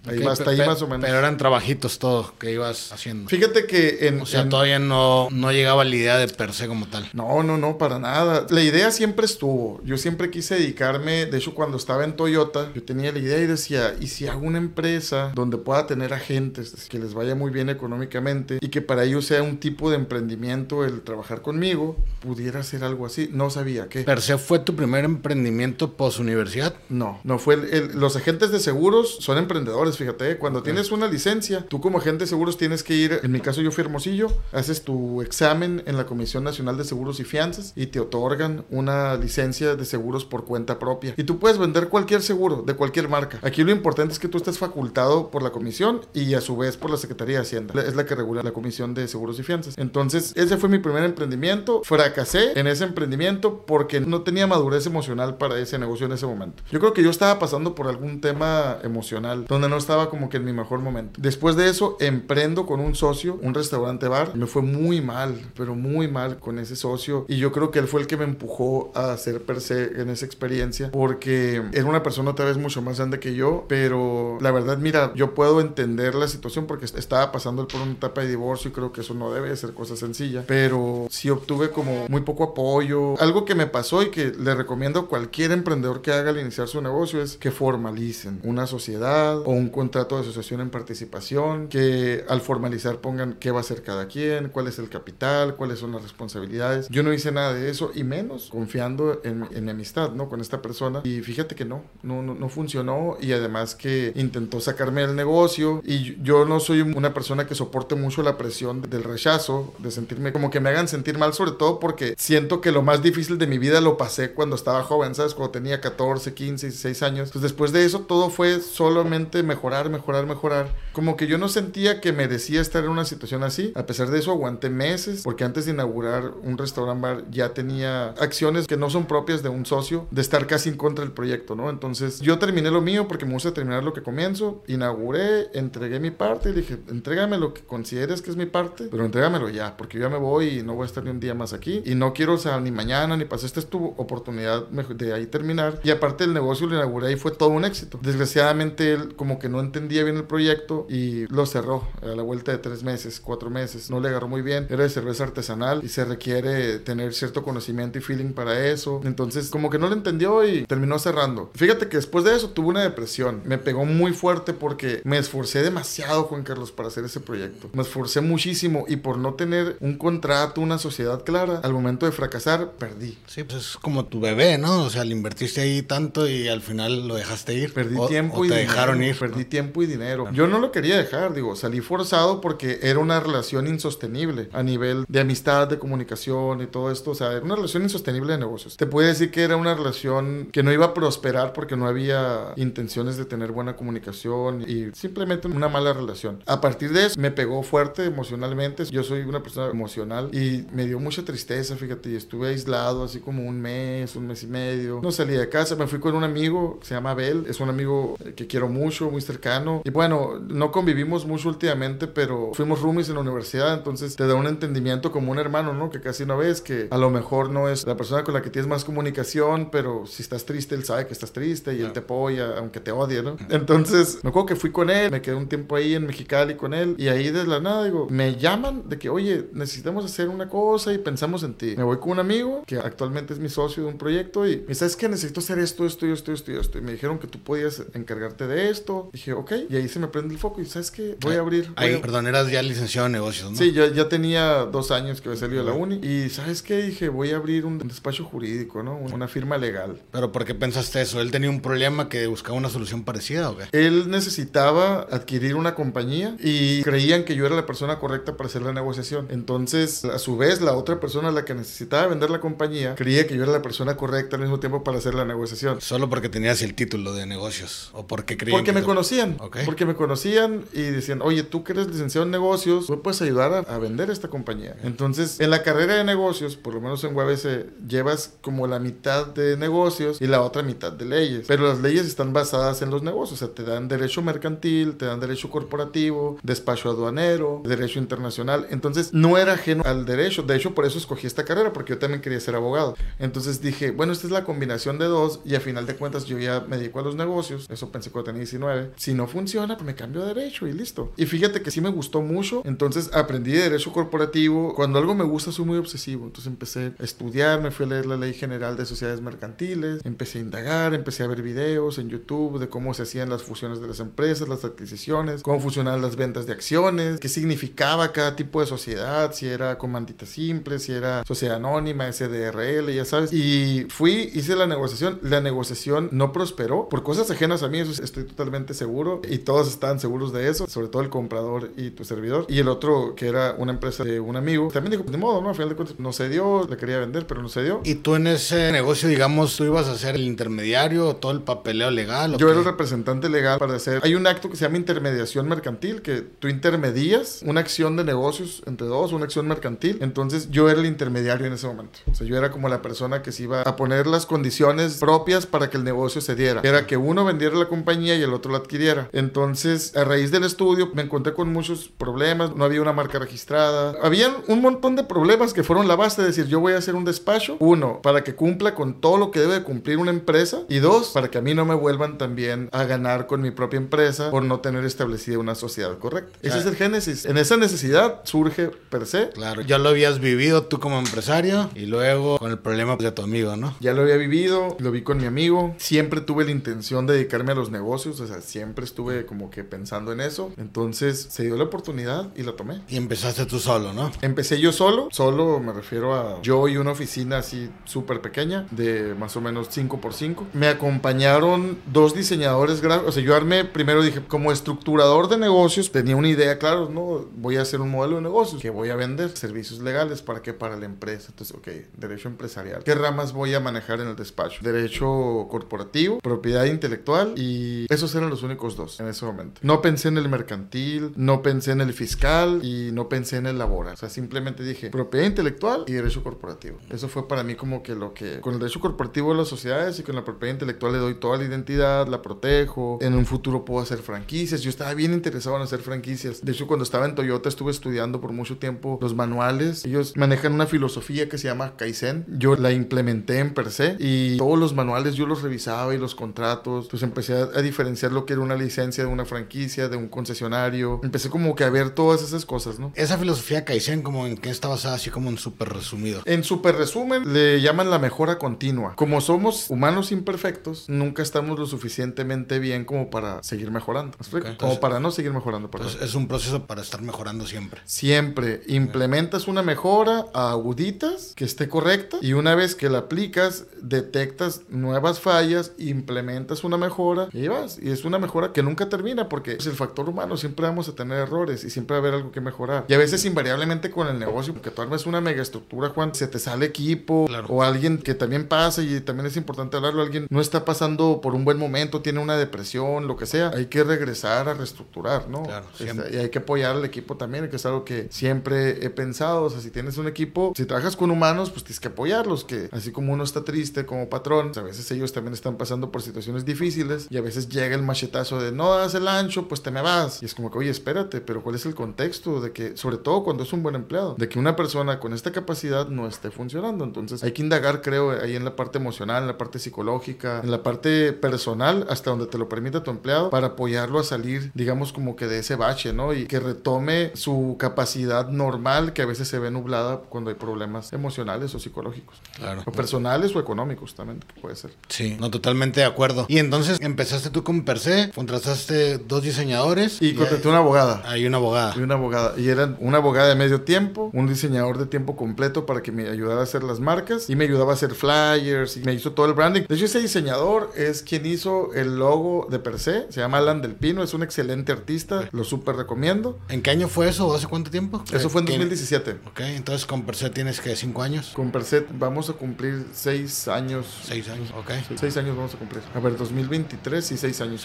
[0.07, 1.05] Ahí Ok, va, hasta pe- ahí más o menos.
[1.05, 3.29] Pero eran trabajitos todo que ibas haciendo.
[3.29, 4.21] Fíjate que en...
[4.21, 7.09] O sea, en- todavía no, no llegaba la idea de per se como tal.
[7.13, 8.47] No, no, no, para nada.
[8.51, 9.81] La idea siempre estuvo.
[9.85, 13.47] Yo siempre quise dedicarme, de hecho cuando estaba en Toyota, yo tenía la idea y
[13.47, 17.69] decía, ¿y si hago una empresa donde pueda tener agentes que les vaya muy bien
[17.71, 22.85] económicamente y que para ellos sea un tipo de emprendimiento el trabajar conmigo, pudiera ser
[22.85, 23.31] algo así?
[23.33, 24.03] No sabía qué.
[24.05, 26.75] Per se fue tu primer emprendimiento post universidad.
[26.89, 30.39] No, no fue el, el- los agentes de seguros son emprendedores, fíjate, ¿eh?
[30.39, 33.61] cuando tienes una licencia, tú como agente de seguros tienes que ir, en mi caso
[33.61, 37.87] yo fui Hermosillo, haces tu examen en la Comisión Nacional de Seguros y Fianzas y
[37.87, 41.15] te otorgan una licencia de seguros por cuenta propia.
[41.17, 43.39] Y tú puedes vender cualquier seguro de cualquier marca.
[43.43, 46.77] Aquí lo importante es que tú estés facultado por la comisión y a su vez
[46.77, 47.81] por la Secretaría de Hacienda.
[47.83, 49.79] Es la que regula la Comisión de Seguros y Fianzas.
[49.79, 51.83] Entonces, ese fue mi primer emprendimiento.
[51.85, 56.63] Fracasé en ese emprendimiento porque no tenía madurez emocional para ese negocio en ese momento.
[56.71, 60.39] Yo creo que yo estaba pasando por algún tema emocional donde no estaba como que
[60.39, 61.21] en mi mejor momento.
[61.21, 64.35] Después de eso, emprendo con un socio, un restaurante bar.
[64.35, 67.27] Me fue muy mal, pero muy mal con ese socio.
[67.29, 70.09] Y yo creo que él fue el que me empujó a hacer per se en
[70.09, 74.51] esa experiencia, porque era una persona otra vez mucho más grande que yo, pero la
[74.51, 78.71] verdad, mira, yo puedo entender la situación porque estaba pasando por una etapa de divorcio
[78.71, 82.45] y creo que eso no debe ser cosa sencilla, pero sí obtuve como muy poco
[82.45, 83.21] apoyo.
[83.21, 86.69] Algo que me pasó y que le recomiendo a cualquier emprendedor que haga al iniciar
[86.69, 92.25] su negocio es que formalicen una sociedad o un contrato de asociación en participación, que
[92.29, 95.93] al formalizar pongan qué va a hacer cada quien, cuál es el capital, cuáles son
[95.93, 96.89] las responsabilidades.
[96.91, 100.29] Yo no hice nada de eso y menos confiando en, en mi amistad, ¿no?
[100.29, 101.01] Con esta persona.
[101.03, 106.23] Y fíjate que no, no, no, funcionó y además que intentó sacarme del negocio y
[106.23, 110.51] yo no soy una persona que soporte mucho la presión del rechazo, de sentirme como
[110.51, 113.59] que me hagan sentir mal, sobre todo porque siento que lo más difícil de mi
[113.59, 115.35] vida lo pasé cuando estaba joven, ¿sabes?
[115.35, 117.31] Cuando tenía 14, 15, 16 años.
[117.33, 120.69] Pues después de eso todo fue solamente mejorar, mejorar, mejorar.
[120.93, 123.73] Como que yo no sentía que merecía estar en una situación así.
[123.75, 128.09] A pesar de eso aguanté meses porque antes de inaugurar un restaurant bar ya tenía
[128.21, 131.55] acciones que no son propias de un socio de estar casi en contra del proyecto,
[131.55, 131.71] ¿no?
[131.71, 136.11] Entonces yo terminé lo mío porque me gusta terminar lo que comienzo, inauguré, entregué mi
[136.11, 139.97] parte y dije, entrégame lo que consideres que es mi parte, pero entrégamelo ya, porque
[139.97, 141.95] yo ya me voy y no voy a estar ni un día más aquí y
[141.95, 145.81] no quiero, o sea, ni mañana ni pasar, esta es tu oportunidad de ahí terminar.
[145.83, 147.99] Y aparte el negocio lo inauguré y fue todo un éxito.
[148.03, 152.53] Desgraciadamente él como que no entendía bien el proyecto y lo cerró a la vuelta
[152.53, 155.89] de tres meses, cuatro meses, no le agarró muy bien, era de cerveza artesanal y
[155.89, 159.01] se requiere tener cierto conocimiento y feeling para eso.
[159.05, 161.51] Entonces como que no lo entendió y terminó cerrando.
[161.55, 165.63] Fíjate que después de eso tuve una depresión, me pegó muy fuerte porque me esforcé
[165.63, 167.71] demasiado, Juan Carlos, para hacer ese proyecto.
[167.73, 172.13] Me esforcé muchísimo y por no tener un contrato, una sociedad clara, al momento de
[172.13, 173.19] fracasar, perdí.
[173.27, 174.85] Sí, pues es como tu bebé, ¿no?
[174.85, 177.73] O sea, le invertiste ahí tanto y al final lo dejaste ir.
[177.73, 178.73] Perdí tiempo y te dinero.
[178.73, 179.19] dejaron ir.
[179.19, 180.31] Perdí tiempo y dinero.
[180.33, 185.05] Yo no lo quería dejar, digo, salí forzado porque era una relación insostenible a nivel
[185.09, 187.11] de amistad, de comunicación y todo esto.
[187.11, 188.77] O sea, era una relación insostenible de negocios.
[188.77, 192.53] Te puede decir que era una relación que no iba a prosperar porque no había
[192.55, 196.43] intenciones de tener buena comunicación y simplemente una mala relación.
[196.47, 198.85] A partir de eso me pegó fuerte emocionalmente.
[198.85, 203.21] Yo soy una persona emocional y me dio mucha tristeza, fíjate, y estuve aislado así
[203.21, 205.01] como un mes, un mes y medio.
[205.03, 207.69] No salí de casa, me fui con un amigo que se llama Abel, es un
[207.69, 209.83] amigo que quiero mucho, muy cercano.
[209.85, 214.35] Y bueno, no convivimos mucho últimamente, pero fuimos roomies en la universidad, entonces te da
[214.35, 215.91] un entendimiento como un hermano, ¿no?
[215.91, 218.51] Que casi no ves, que a lo mejor no es la persona con la que
[218.51, 222.01] tienes más comunicación, pero si estás triste, él sabe que estás triste y él te
[222.01, 223.37] apoya, aunque te odie, ¿no?
[223.51, 226.75] Entonces, me acuerdo que fui con él, me quedé un tiempo ahí en Mexicali con
[226.75, 230.49] él y ahí de la nada, digo, me llaman de que, oye, necesitamos hacer una
[230.49, 231.75] cosa y pensamos en ti.
[231.77, 234.69] Me voy con un amigo que actualmente es mi socio de un proyecto y me
[234.69, 235.09] dice, ¿sabes qué?
[235.09, 236.79] Necesito hacer esto, esto, esto, esto, esto.
[236.79, 239.11] Y me dijeron que tú podías encargarte de esto.
[239.15, 239.53] Dije, ok.
[239.71, 241.17] Y ahí se me prende el foco y ¿sabes qué?
[241.21, 241.67] Voy a abrir.
[241.67, 243.57] voy Ahí, a- perdón, eras ya licenciado en negocios, ¿no?
[243.57, 246.01] Sí, yo ya tenía dos años que había salido de la uni.
[246.03, 246.83] Y ¿sabes qué?
[246.83, 248.97] Dije, voy a abrir un despacho jurídico, ¿no?
[248.97, 250.03] Una firma legal.
[250.11, 251.21] Pero ¿por qué pensaste eso?
[251.21, 253.65] ¿Él tenía un problema que buscaba una solución parecida o qué?
[253.71, 258.63] Él necesitaba adquirir una compañía y creían que yo era la persona correcta para hacer
[258.63, 259.29] la negociación.
[259.31, 263.37] Entonces, a su vez, la otra persona, la que necesitaba vender la compañía, creía que
[263.37, 265.81] yo era la persona correcta al mismo tiempo para hacer la negociación.
[265.81, 269.37] Solo porque tenías el título de negocios o porque creían Porque que me te- conocían.
[269.41, 269.59] Ok.
[269.65, 273.53] Porque me conocían y decían, oye, tú que eres licenciado en negocios, tú puedes ayudar
[273.53, 274.77] a, a vender esta compañía.
[274.83, 279.27] Entonces, en la carrera de negocios, por lo menos en UABC, llevas como la mitad
[279.27, 281.45] de negocios y la otra mitad de leyes.
[281.47, 283.43] Pero las leyes están basadas en los negocios.
[283.43, 288.67] O sea, te dan derecho mercantil, te dan derecho corporativo, despacho aduanero, derecho internacional.
[288.71, 290.43] Entonces, no era ajeno al derecho.
[290.43, 292.97] De hecho, por eso escogí esta carrera, porque yo también quería ser abogado.
[293.19, 296.39] Entonces dije, bueno, esta es la combinación de dos y a final de cuentas yo
[296.39, 297.67] ya me dedico a los negocios.
[297.71, 298.93] Eso pensé cuando tenía 19.
[298.97, 301.13] Si no funciona, pues me cambio de derecho y listo.
[301.17, 302.63] Y fíjate que sí me gustó mucho.
[302.65, 304.75] Entonces aprendí de derecho corporativo.
[304.75, 306.27] Cuando algo me gusta, soy muy obsesivo.
[306.27, 310.39] Entonces empecé a estudiar, me fui a leer la ley general de sociedades mercantiles, empecé
[310.39, 313.89] a indagar, empecé a ver videos en YouTube de cómo se hacían las fusiones de
[313.89, 318.67] las empresas, las adquisiciones, cómo funcionaban las ventas de acciones, qué significaba cada tipo de
[318.67, 323.33] sociedad, si era comandita simple, si era sociedad anónima, SDRL, ya sabes.
[323.33, 325.19] Y fui, hice la negociación.
[325.23, 328.84] La negociación no prosperó por cosas ajenas a mí, eso estoy totalmente seguro.
[329.29, 332.47] Y todos estaban seguros de eso, sobre todo el comprador y tu servidor.
[332.49, 335.51] Y el otro, que era una empresa de un amigo, también dijo, de modo, ¿no?
[335.51, 337.81] A final de cuentas, no se dio, le quería vender, pero no se dio.
[337.85, 341.91] Y tú en ese negocio, digamos, tú ibas a ser el intermediario, todo el papeleo
[341.91, 342.35] legal.
[342.35, 342.53] ¿o Yo qué?
[342.53, 344.01] era el representante legal para hacer.
[344.03, 348.63] Hay un acto que se llama intermediación mercantil, que tú intermedias una acción de negocios
[348.67, 349.99] entre dos, una acción mercantil.
[350.01, 351.99] Entonces yo era el intermediario en ese momento.
[352.11, 355.47] O sea, yo era como la persona que se iba a poner las condiciones propias
[355.47, 356.61] para que el negocio se diera.
[356.65, 358.74] Era que uno vendiera la compañía y el otro la adquiriera.
[359.13, 362.55] Entonces, a raíz del estudio, me encontré con muchos problemas.
[362.57, 363.95] No había una marca registrada.
[364.03, 366.95] Habían un montón de problemas que fueron la base de decir, yo voy a hacer
[366.95, 367.57] un despacho.
[367.61, 370.63] Uno, para que cumpla con todo lo que debe cumplir una empresa.
[370.69, 373.79] Y dos, para que a mí no me vuelvan también a ganar con mi propia
[373.79, 376.39] empresa por no tener establecida una sociedad correcta.
[376.43, 377.25] Ese es el génesis.
[377.25, 379.31] En esa necesidad surge per se.
[379.31, 383.23] Claro, ya lo habías vivido tú como empresario y luego con el problema de tu
[383.23, 383.75] amigo, ¿no?
[383.81, 385.75] Ya lo había vivido, lo vi con mi amigo.
[385.79, 389.65] Siempre tuve la intención de dedicarme a los negocios, o sea, siempre estuve como que
[389.65, 390.53] pensando en eso.
[390.57, 392.83] Entonces se dio la oportunidad y la tomé.
[392.89, 394.11] Y empezaste tú solo, ¿no?
[394.23, 399.15] Empecé yo solo, solo me refiero a yo y una oficina así súper pequeña, de
[399.15, 403.65] más o menos 5 por 5 Me acompañaron dos diseñadores gráficos, o sea, yo armé,
[403.65, 407.91] primero dije, como estructurador de negocios, tenía una idea, claro, no, voy a hacer un
[407.91, 410.53] modelo de negocios que voy a vender, servicios legales, ¿para qué?
[410.53, 411.29] Para la empresa.
[411.31, 412.83] Entonces, ok, derecho empresarial.
[412.85, 414.61] ¿Qué ramas voy a manejar en el despacho?
[414.63, 419.61] Derecho corporativo, propiedad intelectual y esos eran los únicos dos en ese momento.
[419.63, 423.59] No pensé en el mercantil, no pensé en el fiscal y no pensé en el
[423.59, 423.95] laboral.
[423.95, 426.79] O sea, simplemente dije propiedad intelectual y derecho corporativo.
[426.91, 429.99] Eso fue para mí como que lo que con el derecho corporativo de las sociedades
[429.99, 432.99] y con la propiedad intelectual le doy toda la identidad, la protejo.
[433.01, 434.63] En un futuro puedo hacer franquicias.
[434.63, 436.45] Yo estaba bien interesado en hacer franquicias.
[436.45, 439.85] De hecho, cuando estaba en Toyota estuve estudiando por mucho tiempo los manuales.
[439.85, 442.25] Ellos manejan una filosofía que se llama Kaizen.
[442.29, 446.15] Yo la implementé en per se y todos los manuales yo los revisaba y los
[446.15, 446.89] contratos.
[446.89, 451.01] Pues empecé a, a diferenciar lo que una licencia de una franquicia, de un concesionario.
[451.03, 452.93] Empecé como que a ver todas esas cosas, ¿no?
[452.95, 456.23] Esa filosofía Kaizen, como en qué está basada, así como en súper resumido.
[456.25, 458.95] En súper resumen, le llaman la mejora continua.
[458.97, 464.17] Como somos humanos imperfectos, nunca estamos lo suficientemente bien como para seguir mejorando.
[464.19, 464.49] ¿Me explico?
[464.49, 464.57] Ok.
[464.59, 465.71] como para no seguir mejorando.
[465.73, 467.81] Entonces es un proceso para estar mejorando siempre.
[467.85, 473.67] Siempre implementas una mejora a aguditas que esté correcta y una vez que la aplicas,
[473.81, 477.79] detectas nuevas fallas, implementas una mejora y vas.
[477.81, 480.95] Y es una mejora que nunca termina porque es el factor humano, siempre vamos a
[480.95, 482.85] tener errores y siempre va a haber algo que mejorar.
[482.89, 486.27] Y a veces invariablemente con el negocio, porque tú armas una mega estructura, Juan, se
[486.27, 487.47] te sale equipo Claro.
[487.49, 491.35] o alguien que también pasa y también es importante hablarlo, alguien no está pasando por
[491.35, 495.43] un buen momento, tiene una depresión, lo que sea, hay que regresar a reestructurar, ¿no?
[495.43, 498.91] Claro, Este, y hay que apoyar al equipo también, que es algo que siempre he
[498.91, 499.45] pensado.
[499.45, 502.45] O sea, si tienes un equipo, si trabajas con humanos, pues tienes que apoyarlos.
[502.45, 505.91] Que así como uno está triste como patrón, pues, a veces ellos también están pasando
[505.91, 507.83] por situaciones difíciles y a veces llega el
[508.23, 510.23] de no das el ancho, pues te me vas.
[510.23, 513.25] Y es como que, oye, espérate, pero ¿cuál es el contexto de que, sobre todo
[513.25, 516.85] cuando es un buen empleado, de que una persona con esta capacidad no esté funcionando?
[516.85, 520.51] Entonces hay que indagar, creo, ahí en la parte emocional, en la parte psicológica, en
[520.51, 524.93] la parte personal, hasta donde te lo permita tu empleado, para apoyarlo a salir, digamos,
[524.93, 526.13] como que de ese bache, ¿no?
[526.13, 530.93] Y que retome su capacidad normal que a veces se ve nublada cuando hay problemas
[530.93, 532.17] emocionales o psicológicos.
[532.37, 532.63] Claro.
[532.67, 534.73] O personales o económicos también, que puede ser.
[534.89, 536.27] Sí, no, totalmente de acuerdo.
[536.29, 537.79] Y entonces empezaste tú con per
[538.15, 541.03] contrataste dos diseñadores Y contraté una abogada.
[541.07, 541.75] hay una abogada.
[541.77, 542.35] Y una abogada.
[542.39, 546.09] Y eran una abogada de medio tiempo, un diseñador de tiempo completo para que me
[546.09, 549.27] ayudara a hacer las marcas y me ayudaba a hacer flyers y me hizo todo
[549.27, 549.63] el branding.
[549.69, 553.07] De hecho, ese diseñador es quien hizo el logo de per se.
[553.11, 556.39] Se llama Alan Del Pino, es un excelente artista, lo súper recomiendo.
[556.49, 557.27] ¿En qué año fue eso?
[557.29, 558.03] ¿O ¿Hace cuánto tiempo?
[558.13, 559.19] Eso fue en ¿Tiene- 2017.
[559.29, 561.33] Ok, entonces con per se tienes que cinco años.
[561.35, 563.87] Con Perset vamos a cumplir seis años.
[564.05, 564.71] Seis años, ok.
[564.99, 565.83] Seis años vamos a cumplir.
[565.95, 567.63] A ver, 2023 y seis años.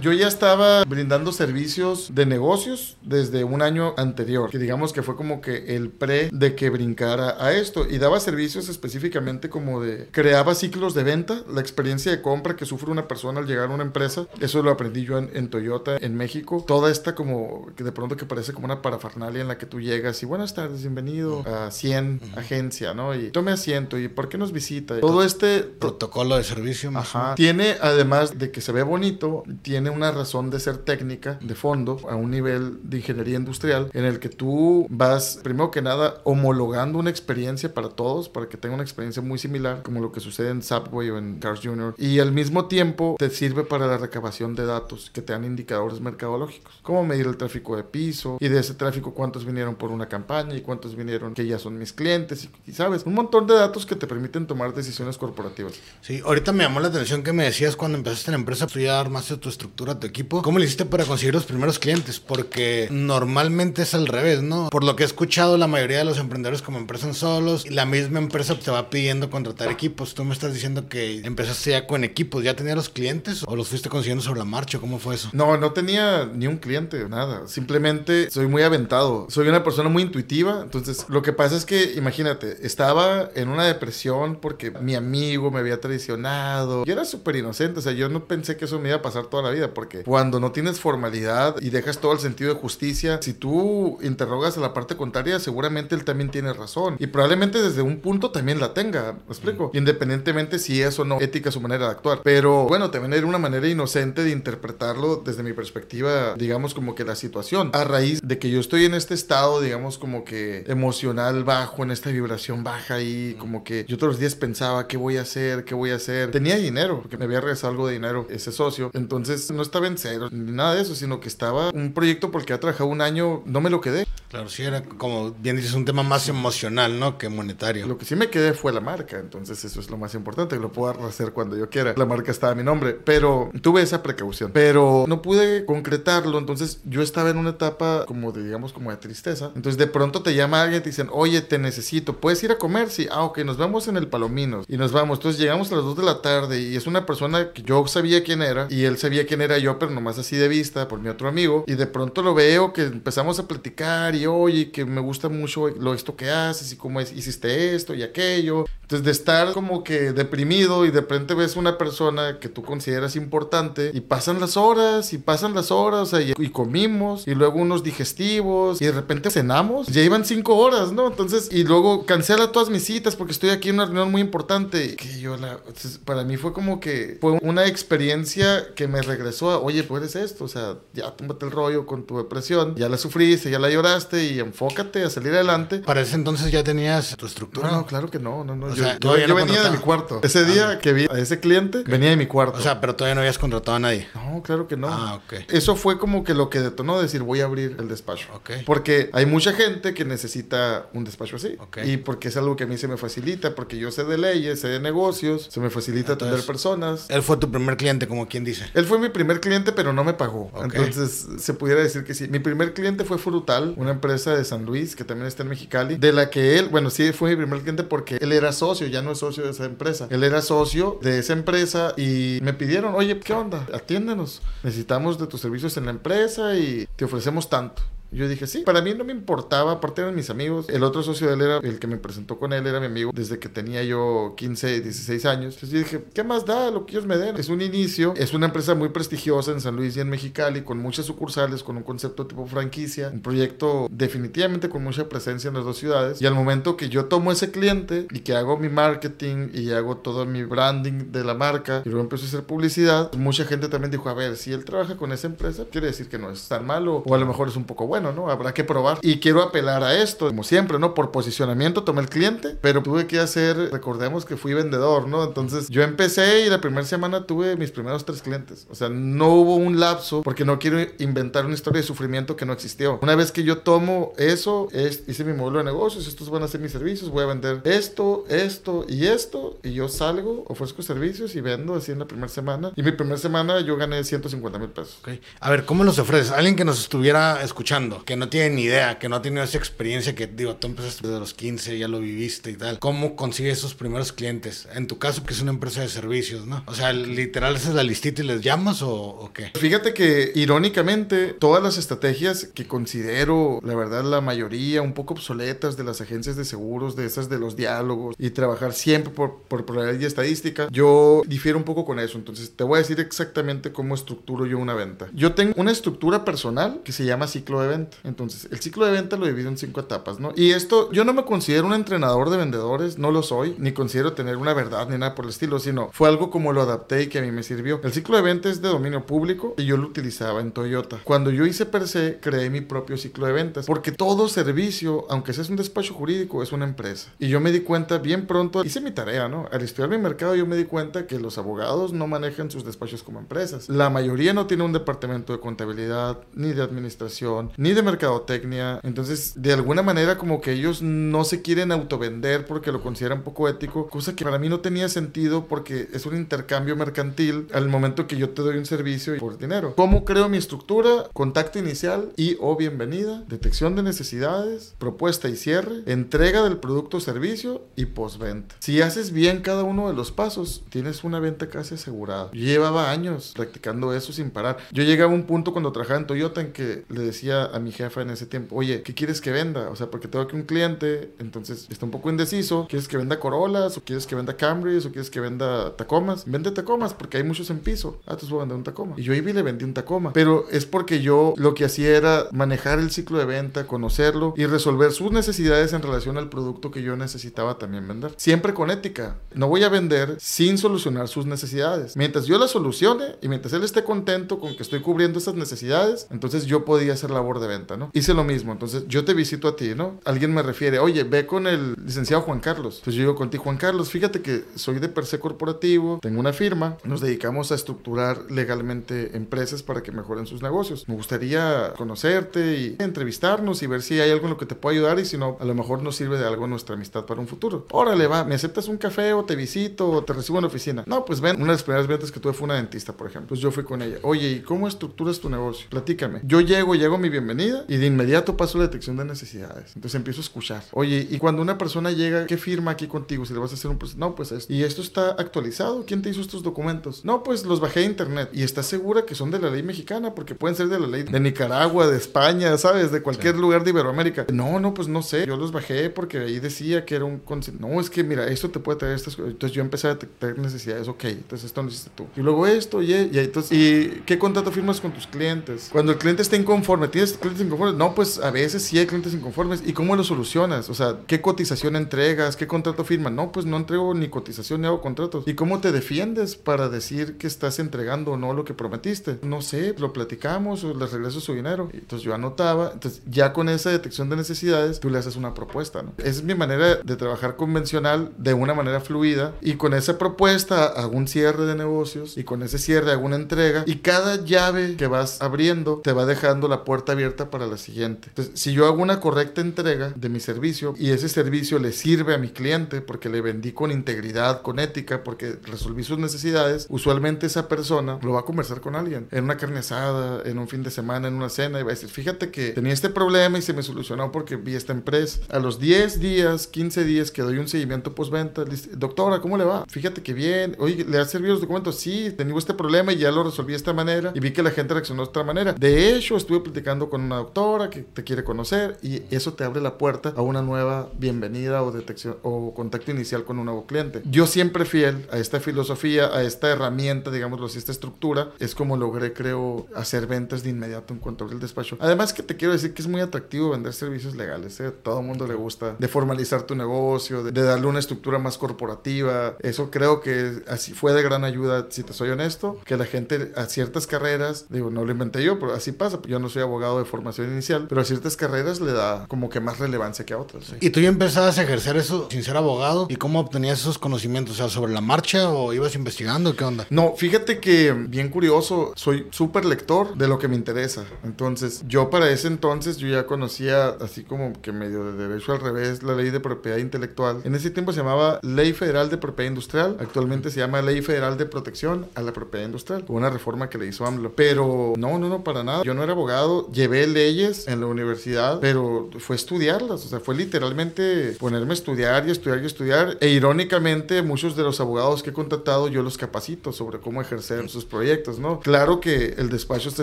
[0.00, 5.16] Yo ya estaba brindando servicios de negocios desde un año anterior, que digamos que fue
[5.16, 10.08] como que el pre de que brincara a esto y daba servicios específicamente como de
[10.10, 13.74] creaba ciclos de venta, la experiencia de compra que sufre una persona al llegar a
[13.74, 17.84] una empresa, eso lo aprendí yo en, en Toyota en México, toda esta como que
[17.84, 20.80] de pronto que parece como una parafernalia en la que tú llegas y buenas tardes,
[20.82, 23.14] bienvenido a 100 agencia, ¿no?
[23.14, 25.00] Y tome asiento y ¿por qué nos visita?
[25.00, 26.90] Todo este Protocolo de servicio.
[26.90, 27.34] más Ajá.
[27.34, 32.00] Tiene, además de que se ve bonito, tiene una razón de ser técnica, de fondo,
[32.10, 36.98] a un nivel de ingeniería industrial, en el que tú vas, primero que nada, homologando
[36.98, 40.50] una experiencia para todos, para que tenga una experiencia muy similar, como lo que sucede
[40.50, 41.94] en Subway o en Cars Jr.
[41.98, 46.00] Y al mismo tiempo te sirve para la recabación de datos, que te dan indicadores
[46.00, 46.80] mercadológicos.
[46.82, 50.56] Cómo medir el tráfico de piso, y de ese tráfico cuántos vinieron por una campaña
[50.56, 53.86] y cuántos vinieron que ya son mis clientes, y, y sabes, un montón de datos
[53.86, 55.74] que te permiten tomar decisiones corporativas.
[56.00, 58.98] Sí, ahorita me llamó la atención que me decías cuando empezaste la empresa, tú ya
[58.98, 60.40] armaste tu estructura, tu equipo.
[60.40, 62.18] ¿Cómo le hiciste para conseguir los primeros clientes?
[62.18, 64.70] Porque normalmente es al revés, ¿no?
[64.70, 67.84] Por lo que he escuchado, la mayoría de los emprendedores como empiezan solos, y la
[67.84, 70.14] misma empresa te va pidiendo contratar equipos.
[70.14, 73.68] Tú me estás diciendo que empezaste ya con equipos, ¿ya tenías los clientes o los
[73.68, 74.78] fuiste consiguiendo sobre la marcha?
[74.78, 75.28] ¿Cómo fue eso?
[75.34, 77.46] No, no tenía ni un cliente, nada.
[77.46, 79.26] Simplemente soy muy aventado.
[79.28, 80.60] Soy una persona muy intuitiva.
[80.62, 85.60] Entonces, lo que pasa es que, imagínate, estaba en una depresión porque mi amigo me
[85.60, 86.86] había traicionado.
[86.86, 87.80] Yo era súper inocente.
[87.80, 89.74] O sea, yo no pensé que eso me iba a pasar toda toda la vida,
[89.74, 94.56] porque cuando no tienes formalidad y dejas todo el sentido de justicia, si tú interrogas
[94.58, 96.96] a la parte contraria, seguramente él también tiene razón.
[96.98, 99.70] Y probablemente desde un punto también la tenga, ¿me explico?
[99.74, 102.20] Independientemente si es o no ética su manera de actuar.
[102.22, 107.04] Pero bueno, también era una manera inocente de interpretarlo desde mi perspectiva, digamos como que
[107.04, 107.70] la situación.
[107.72, 111.90] A raíz de que yo estoy en este estado, digamos como que emocional bajo, en
[111.90, 115.64] esta vibración baja y como que yo todos los días pensaba, ¿qué voy a hacer?
[115.64, 116.30] ¿Qué voy a hacer?
[116.30, 118.90] Tenía dinero, porque me había regresado algo de dinero ese socio.
[118.92, 122.52] Entonces no estaba en cero ni nada de eso, sino que estaba un proyecto porque
[122.52, 124.06] ha trabajado un año, no me lo quedé.
[124.28, 127.18] Claro, sí, era como bien dices, un tema más emocional, ¿no?
[127.18, 127.86] Que monetario.
[127.86, 130.70] Lo que sí me quedé fue la marca, entonces eso es lo más importante, lo
[130.70, 131.94] puedo hacer cuando yo quiera.
[131.96, 136.80] La marca estaba a mi nombre, pero tuve esa precaución, pero no pude concretarlo, entonces
[136.84, 139.50] yo estaba en una etapa como de, digamos, como de tristeza.
[139.56, 142.58] Entonces de pronto te llama alguien y te dicen, oye, te necesito, ¿puedes ir a
[142.58, 142.90] comer?
[142.90, 145.18] Sí, ah, ok, nos vemos en el Palominos y nos vamos.
[145.18, 148.22] Entonces llegamos a las 2 de la tarde y es una persona que yo sabía
[148.22, 151.08] quién era y él sabía quién era yo, pero nomás así de vista por mi
[151.08, 151.64] otro amigo.
[151.66, 155.68] Y de pronto lo veo que empezamos a platicar y oye, que me gusta mucho
[155.68, 158.64] lo esto que haces y cómo es, hiciste esto y aquello.
[158.82, 163.14] Entonces de estar como que deprimido y de repente ves una persona que tú consideras
[163.14, 167.84] importante y pasan las horas y pasan las horas y, y, comimos y luego unos
[167.84, 169.86] digestivos y de repente cenamos.
[169.86, 171.06] Ya iban cinco horas, ¿no?
[171.06, 174.96] Entonces y luego cancela todas mis citas porque estoy aquí en una reunión muy importante.
[174.96, 175.60] Que yo la,
[176.04, 180.16] para mí fue como que fue una experiencia que me regresó a, oye, pues eres
[180.16, 183.70] esto, o sea, ya tómate el rollo con tu depresión, ya la sufriste, ya la
[183.70, 185.78] lloraste y enfócate a salir adelante.
[185.78, 187.70] Para ese entonces ya tenías tu estructura.
[187.70, 188.66] No, no claro que no, no, no.
[188.66, 190.20] O yo, sea, yo, yo no venía de mi cuarto.
[190.22, 191.92] Ese día ah, que vi a ese cliente, okay.
[191.92, 192.58] venía de mi cuarto.
[192.58, 194.08] O sea, pero todavía no habías contratado a nadie.
[194.14, 194.88] No, claro que no.
[194.88, 195.50] Ah, ok.
[195.50, 198.28] Eso fue como que lo que detonó decir, voy a abrir el despacho.
[198.34, 198.50] Ok.
[198.64, 201.56] Porque hay mucha gente que necesita un despacho así.
[201.58, 201.78] Ok.
[201.84, 204.60] Y porque es algo que a mí se me facilita, porque yo sé de leyes,
[204.60, 207.06] sé de negocios, se me facilita atender personas.
[207.08, 208.66] Él fue tu primer cliente, como quien dice.
[208.74, 210.50] Él fue mi primer cliente, pero no me pagó.
[210.62, 212.28] Entonces, se pudiera decir que sí.
[212.28, 215.96] Mi primer cliente fue Frutal, una empresa de San Luis, que también está en Mexicali,
[215.96, 219.02] de la que él, bueno, sí fue mi primer cliente porque él era socio, ya
[219.02, 220.06] no es socio de esa empresa.
[220.10, 223.66] Él era socio de esa empresa y me pidieron, oye, ¿qué onda?
[223.72, 224.42] Atiéndenos.
[224.62, 227.82] Necesitamos de tus servicios en la empresa y te ofrecemos tanto.
[228.12, 230.68] Yo dije, sí, para mí no me importaba, aparte eran mis amigos.
[230.68, 233.12] El otro socio de él era el que me presentó con él, era mi amigo
[233.14, 235.54] desde que tenía yo 15, 16 años.
[235.54, 237.36] Entonces yo dije, ¿qué más da lo que ellos me den?
[237.36, 240.78] Es un inicio, es una empresa muy prestigiosa en San Luis y en Mexicali, con
[240.78, 245.64] muchas sucursales, con un concepto tipo franquicia, un proyecto definitivamente con mucha presencia en las
[245.64, 246.20] dos ciudades.
[246.20, 249.98] Y al momento que yo tomo ese cliente y que hago mi marketing y hago
[249.98, 253.92] todo mi branding de la marca y luego empiezo a hacer publicidad, mucha gente también
[253.92, 256.66] dijo, a ver, si él trabaja con esa empresa, quiere decir que no es tan
[256.66, 257.99] malo o a lo mejor es un poco bueno.
[258.00, 258.30] ¿No?
[258.30, 258.98] Habrá que probar.
[259.02, 260.94] Y quiero apelar a esto, como siempre, ¿no?
[260.94, 265.24] Por posicionamiento tomé el cliente, pero tuve que hacer, recordemos que fui vendedor, ¿no?
[265.24, 268.66] Entonces yo empecé y la primera semana tuve mis primeros tres clientes.
[268.70, 272.46] O sea, no hubo un lapso porque no quiero inventar una historia de sufrimiento que
[272.46, 272.98] no existió.
[273.02, 276.48] Una vez que yo tomo eso, es, hice mi modelo de negocios, estos van a
[276.48, 281.34] ser mis servicios, voy a vender esto, esto y esto, y yo salgo, ofrezco servicios
[281.34, 282.72] y vendo así en la primera semana.
[282.76, 285.00] Y mi primera semana yo gané 150 mil pesos.
[285.40, 286.30] A ver, ¿cómo los ofreces?
[286.30, 289.58] Alguien que nos estuviera escuchando, que no tiene ni idea, que no ha tenido esa
[289.58, 292.78] experiencia que, digo, tú empezaste desde los 15, ya lo viviste y tal.
[292.78, 294.68] ¿Cómo consigues esos primeros clientes?
[294.74, 296.62] En tu caso, que es una empresa de servicios, ¿no?
[296.66, 299.50] O sea, literal, haces la listita y les llamas o, o qué?
[299.54, 305.76] Fíjate que, irónicamente, todas las estrategias que considero, la verdad, la mayoría un poco obsoletas
[305.76, 309.66] de las agencias de seguros, de esas de los diálogos y trabajar siempre por, por
[309.66, 312.18] probabilidad y estadística, yo difiero un poco con eso.
[312.18, 315.08] Entonces, te voy a decir exactamente cómo estructuro yo una venta.
[315.12, 317.79] Yo tengo una estructura personal que se llama ciclo de venta.
[318.04, 320.32] Entonces, el ciclo de venta lo divido en cinco etapas, ¿no?
[320.36, 324.12] Y esto, yo no me considero un entrenador de vendedores, no lo soy, ni considero
[324.12, 327.06] tener una verdad ni nada por el estilo, sino fue algo como lo adapté y
[327.08, 327.80] que a mí me sirvió.
[327.82, 330.98] El ciclo de venta es de dominio público y yo lo utilizaba en Toyota.
[331.04, 335.32] Cuando yo hice per se, creé mi propio ciclo de ventas, porque todo servicio, aunque
[335.32, 337.12] sea un despacho jurídico, es una empresa.
[337.18, 339.48] Y yo me di cuenta bien pronto, hice mi tarea, ¿no?
[339.52, 343.02] Al estudiar mi mercado, yo me di cuenta que los abogados no manejan sus despachos
[343.02, 343.68] como empresas.
[343.68, 348.80] La mayoría no tiene un departamento de contabilidad, ni de administración, ni de mercadotecnia.
[348.82, 353.48] Entonces, de alguna manera, como que ellos no se quieren autovender porque lo consideran poco
[353.48, 358.06] ético, cosa que para mí no tenía sentido porque es un intercambio mercantil al momento
[358.06, 359.74] que yo te doy un servicio y por dinero.
[359.76, 361.08] ¿Cómo creo mi estructura?
[361.12, 367.00] Contacto inicial y o bienvenida, detección de necesidades, propuesta y cierre, entrega del producto o
[367.00, 368.54] servicio y postventa.
[368.60, 372.30] Si haces bien cada uno de los pasos, tienes una venta casi asegurada.
[372.32, 374.58] Yo llevaba años practicando eso sin parar.
[374.72, 377.72] Yo llegaba a un punto cuando trabajaba en Toyota en que le decía a mi
[377.72, 379.70] jefa en ese tiempo, oye, ¿qué quieres que venda?
[379.70, 383.20] O sea, porque tengo aquí un cliente, entonces está un poco indeciso, ¿quieres que venda
[383.20, 386.24] Corollas o quieres que venda Camrys o quieres que venda Tacomas?
[386.26, 388.00] Vende Tacomas porque hay muchos en piso.
[388.06, 388.94] Ah, entonces voy a vender un Tacoma.
[388.96, 392.26] Y yo y le vendí un Tacoma, pero es porque yo lo que hacía era
[392.32, 396.82] manejar el ciclo de venta, conocerlo y resolver sus necesidades en relación al producto que
[396.82, 398.12] yo necesitaba también vender.
[398.16, 399.16] Siempre con ética.
[399.34, 401.96] No voy a vender sin solucionar sus necesidades.
[401.96, 406.06] Mientras yo las solucione y mientras él esté contento con que estoy cubriendo esas necesidades,
[406.10, 407.90] entonces yo podía hacer labor de venta, ¿no?
[407.92, 408.52] Hice lo mismo.
[408.52, 410.00] Entonces yo te visito a ti, ¿no?
[410.04, 412.76] Alguien me refiere, oye, ve con el licenciado Juan Carlos.
[412.78, 416.32] Entonces yo digo contigo, Juan Carlos, fíjate que soy de per se corporativo, tengo una
[416.32, 420.88] firma, nos dedicamos a estructurar legalmente empresas para que mejoren sus negocios.
[420.88, 424.76] Me gustaría conocerte y entrevistarnos y ver si hay algo en lo que te pueda
[424.76, 427.28] ayudar y si no, a lo mejor nos sirve de algo nuestra amistad para un
[427.28, 427.66] futuro.
[427.70, 430.84] Órale, va, ¿me aceptas un café o te visito o te recibo en la oficina?
[430.86, 433.28] No, pues ven, una de las primeras ventas que tuve fue una dentista, por ejemplo.
[433.28, 433.98] Pues yo fui con ella.
[434.02, 435.66] Oye, ¿y cómo estructuras tu negocio?
[435.70, 436.20] Platícame.
[436.24, 437.29] Yo llego, llego mi bienvenida
[437.68, 439.72] y de inmediato paso la detección de necesidades.
[439.74, 440.64] Entonces empiezo a escuchar.
[440.72, 443.24] Oye, y cuando una persona llega, ¿qué firma aquí contigo?
[443.24, 443.98] Si le vas a hacer un proceso.
[443.98, 444.52] No, pues esto.
[444.52, 445.84] ¿Y esto está actualizado?
[445.86, 447.04] ¿Quién te hizo estos documentos?
[447.04, 448.30] No, pues los bajé de internet.
[448.32, 450.14] ¿Y estás segura que son de la ley mexicana?
[450.14, 452.90] Porque pueden ser de la ley de Nicaragua, de España, ¿sabes?
[452.92, 454.26] De cualquier lugar de Iberoamérica.
[454.32, 455.26] No, no, pues no sé.
[455.26, 457.22] Yo los bajé porque ahí decía que era un...
[457.58, 459.32] No, es que mira, esto te puede traer estas cosas.
[459.32, 460.88] Entonces yo empecé a detectar necesidades.
[460.88, 462.06] Ok, entonces esto lo hiciste tú.
[462.16, 463.52] Y luego esto, y, y entonces...
[463.52, 465.68] ¿Y qué contrato firmas con tus clientes?
[465.70, 467.76] Cuando el cliente está inconforme, ¿tienes clientes inconformes?
[467.76, 469.62] No, pues a veces sí hay clientes inconformes.
[469.64, 470.68] ¿Y cómo lo solucionas?
[470.68, 472.36] O sea, ¿qué cotización entregas?
[472.36, 473.14] ¿Qué contrato firman?
[473.14, 475.24] No, pues no entrego ni cotización ni hago contratos.
[475.26, 479.18] ¿Y cómo te defiendes para decir que estás entregando o no lo que prometiste?
[479.22, 481.68] No sé, lo platicamos o les regreso su dinero.
[481.72, 482.70] Entonces yo anotaba.
[482.72, 485.92] Entonces ya con esa detección de necesidades, tú le haces una propuesta, ¿no?
[485.98, 490.66] Esa es mi manera de trabajar convencional de una manera fluida y con esa propuesta
[490.66, 494.76] hago un cierre de negocios y con ese cierre hago una entrega y cada llave
[494.76, 498.08] que vas abriendo te va dejando la puerta abierta para la siguiente.
[498.08, 502.14] Entonces, si yo hago una correcta entrega de mi servicio y ese servicio le sirve
[502.14, 507.26] a mi cliente porque le vendí con integridad, con ética, porque resolví sus necesidades, usualmente
[507.26, 510.62] esa persona lo va a conversar con alguien en una carne asada, en un fin
[510.62, 513.42] de semana, en una cena y va a decir, fíjate que tenía este problema y
[513.42, 515.20] se me solucionó porque vi esta empresa.
[515.28, 519.64] A los 10 días, 15 días que doy un seguimiento postventa, doctora, ¿cómo le va?
[519.68, 520.56] Fíjate que bien.
[520.58, 521.78] Oye, ¿le ha servido los documentos?
[521.78, 524.50] Sí, tenía este problema y ya lo resolví de esta manera y vi que la
[524.50, 525.52] gente reaccionó de otra manera.
[525.52, 529.60] De hecho, estuve platicando con una doctora que te quiere conocer y eso te abre
[529.60, 534.02] la puerta a una nueva bienvenida o detección o contacto inicial con un nuevo cliente.
[534.04, 538.76] Yo siempre fiel a esta filosofía, a esta herramienta, digámoslo así, esta estructura, es como
[538.76, 541.76] logré, creo, hacer ventas de inmediato en cuanto el despacho.
[541.80, 544.58] Además que te quiero decir que es muy atractivo vender servicios legales.
[544.60, 544.70] ¿eh?
[544.70, 548.38] Todo el mundo le gusta de formalizar tu negocio, de, de, darle una estructura más
[548.38, 549.36] corporativa.
[549.40, 553.32] Eso creo que así fue de gran ayuda, si te soy honesto, que la gente
[553.36, 556.00] a ciertas carreras, digo, no lo inventé yo, pero así pasa.
[556.06, 559.40] Yo no soy abogado de formación inicial, pero a ciertas carreras le da como que
[559.40, 560.44] más relevancia que a otras.
[560.44, 560.56] ¿sí?
[560.60, 562.86] ¿Y tú ya empezabas a ejercer eso sin ser abogado?
[562.90, 564.34] ¿Y cómo obtenías esos conocimientos?
[564.34, 566.36] O sea, sobre la marcha o ibas investigando?
[566.36, 566.66] ¿Qué onda?
[566.70, 570.84] No, fíjate que bien curioso, soy súper lector de lo que me interesa.
[571.04, 575.40] Entonces, yo para ese entonces yo ya conocía así como que medio de derecho al
[575.40, 577.20] revés la ley de propiedad intelectual.
[577.24, 581.16] En ese tiempo se llamaba Ley Federal de Propiedad Industrial, actualmente se llama Ley Federal
[581.16, 584.12] de Protección a la Propiedad Industrial, una reforma que le hizo AMLO.
[584.14, 585.62] Pero no, no, no, para nada.
[585.62, 590.14] Yo no era abogado, llevé leyes en la universidad, pero fue estudiarlas, o sea, fue
[590.14, 592.98] literalmente ponerme a estudiar y estudiar y estudiar.
[593.00, 597.48] E irónicamente, muchos de los abogados que he contratado yo los capacito sobre cómo ejercer
[597.48, 598.40] sus proyectos, ¿no?
[598.40, 599.82] Claro que el despacho está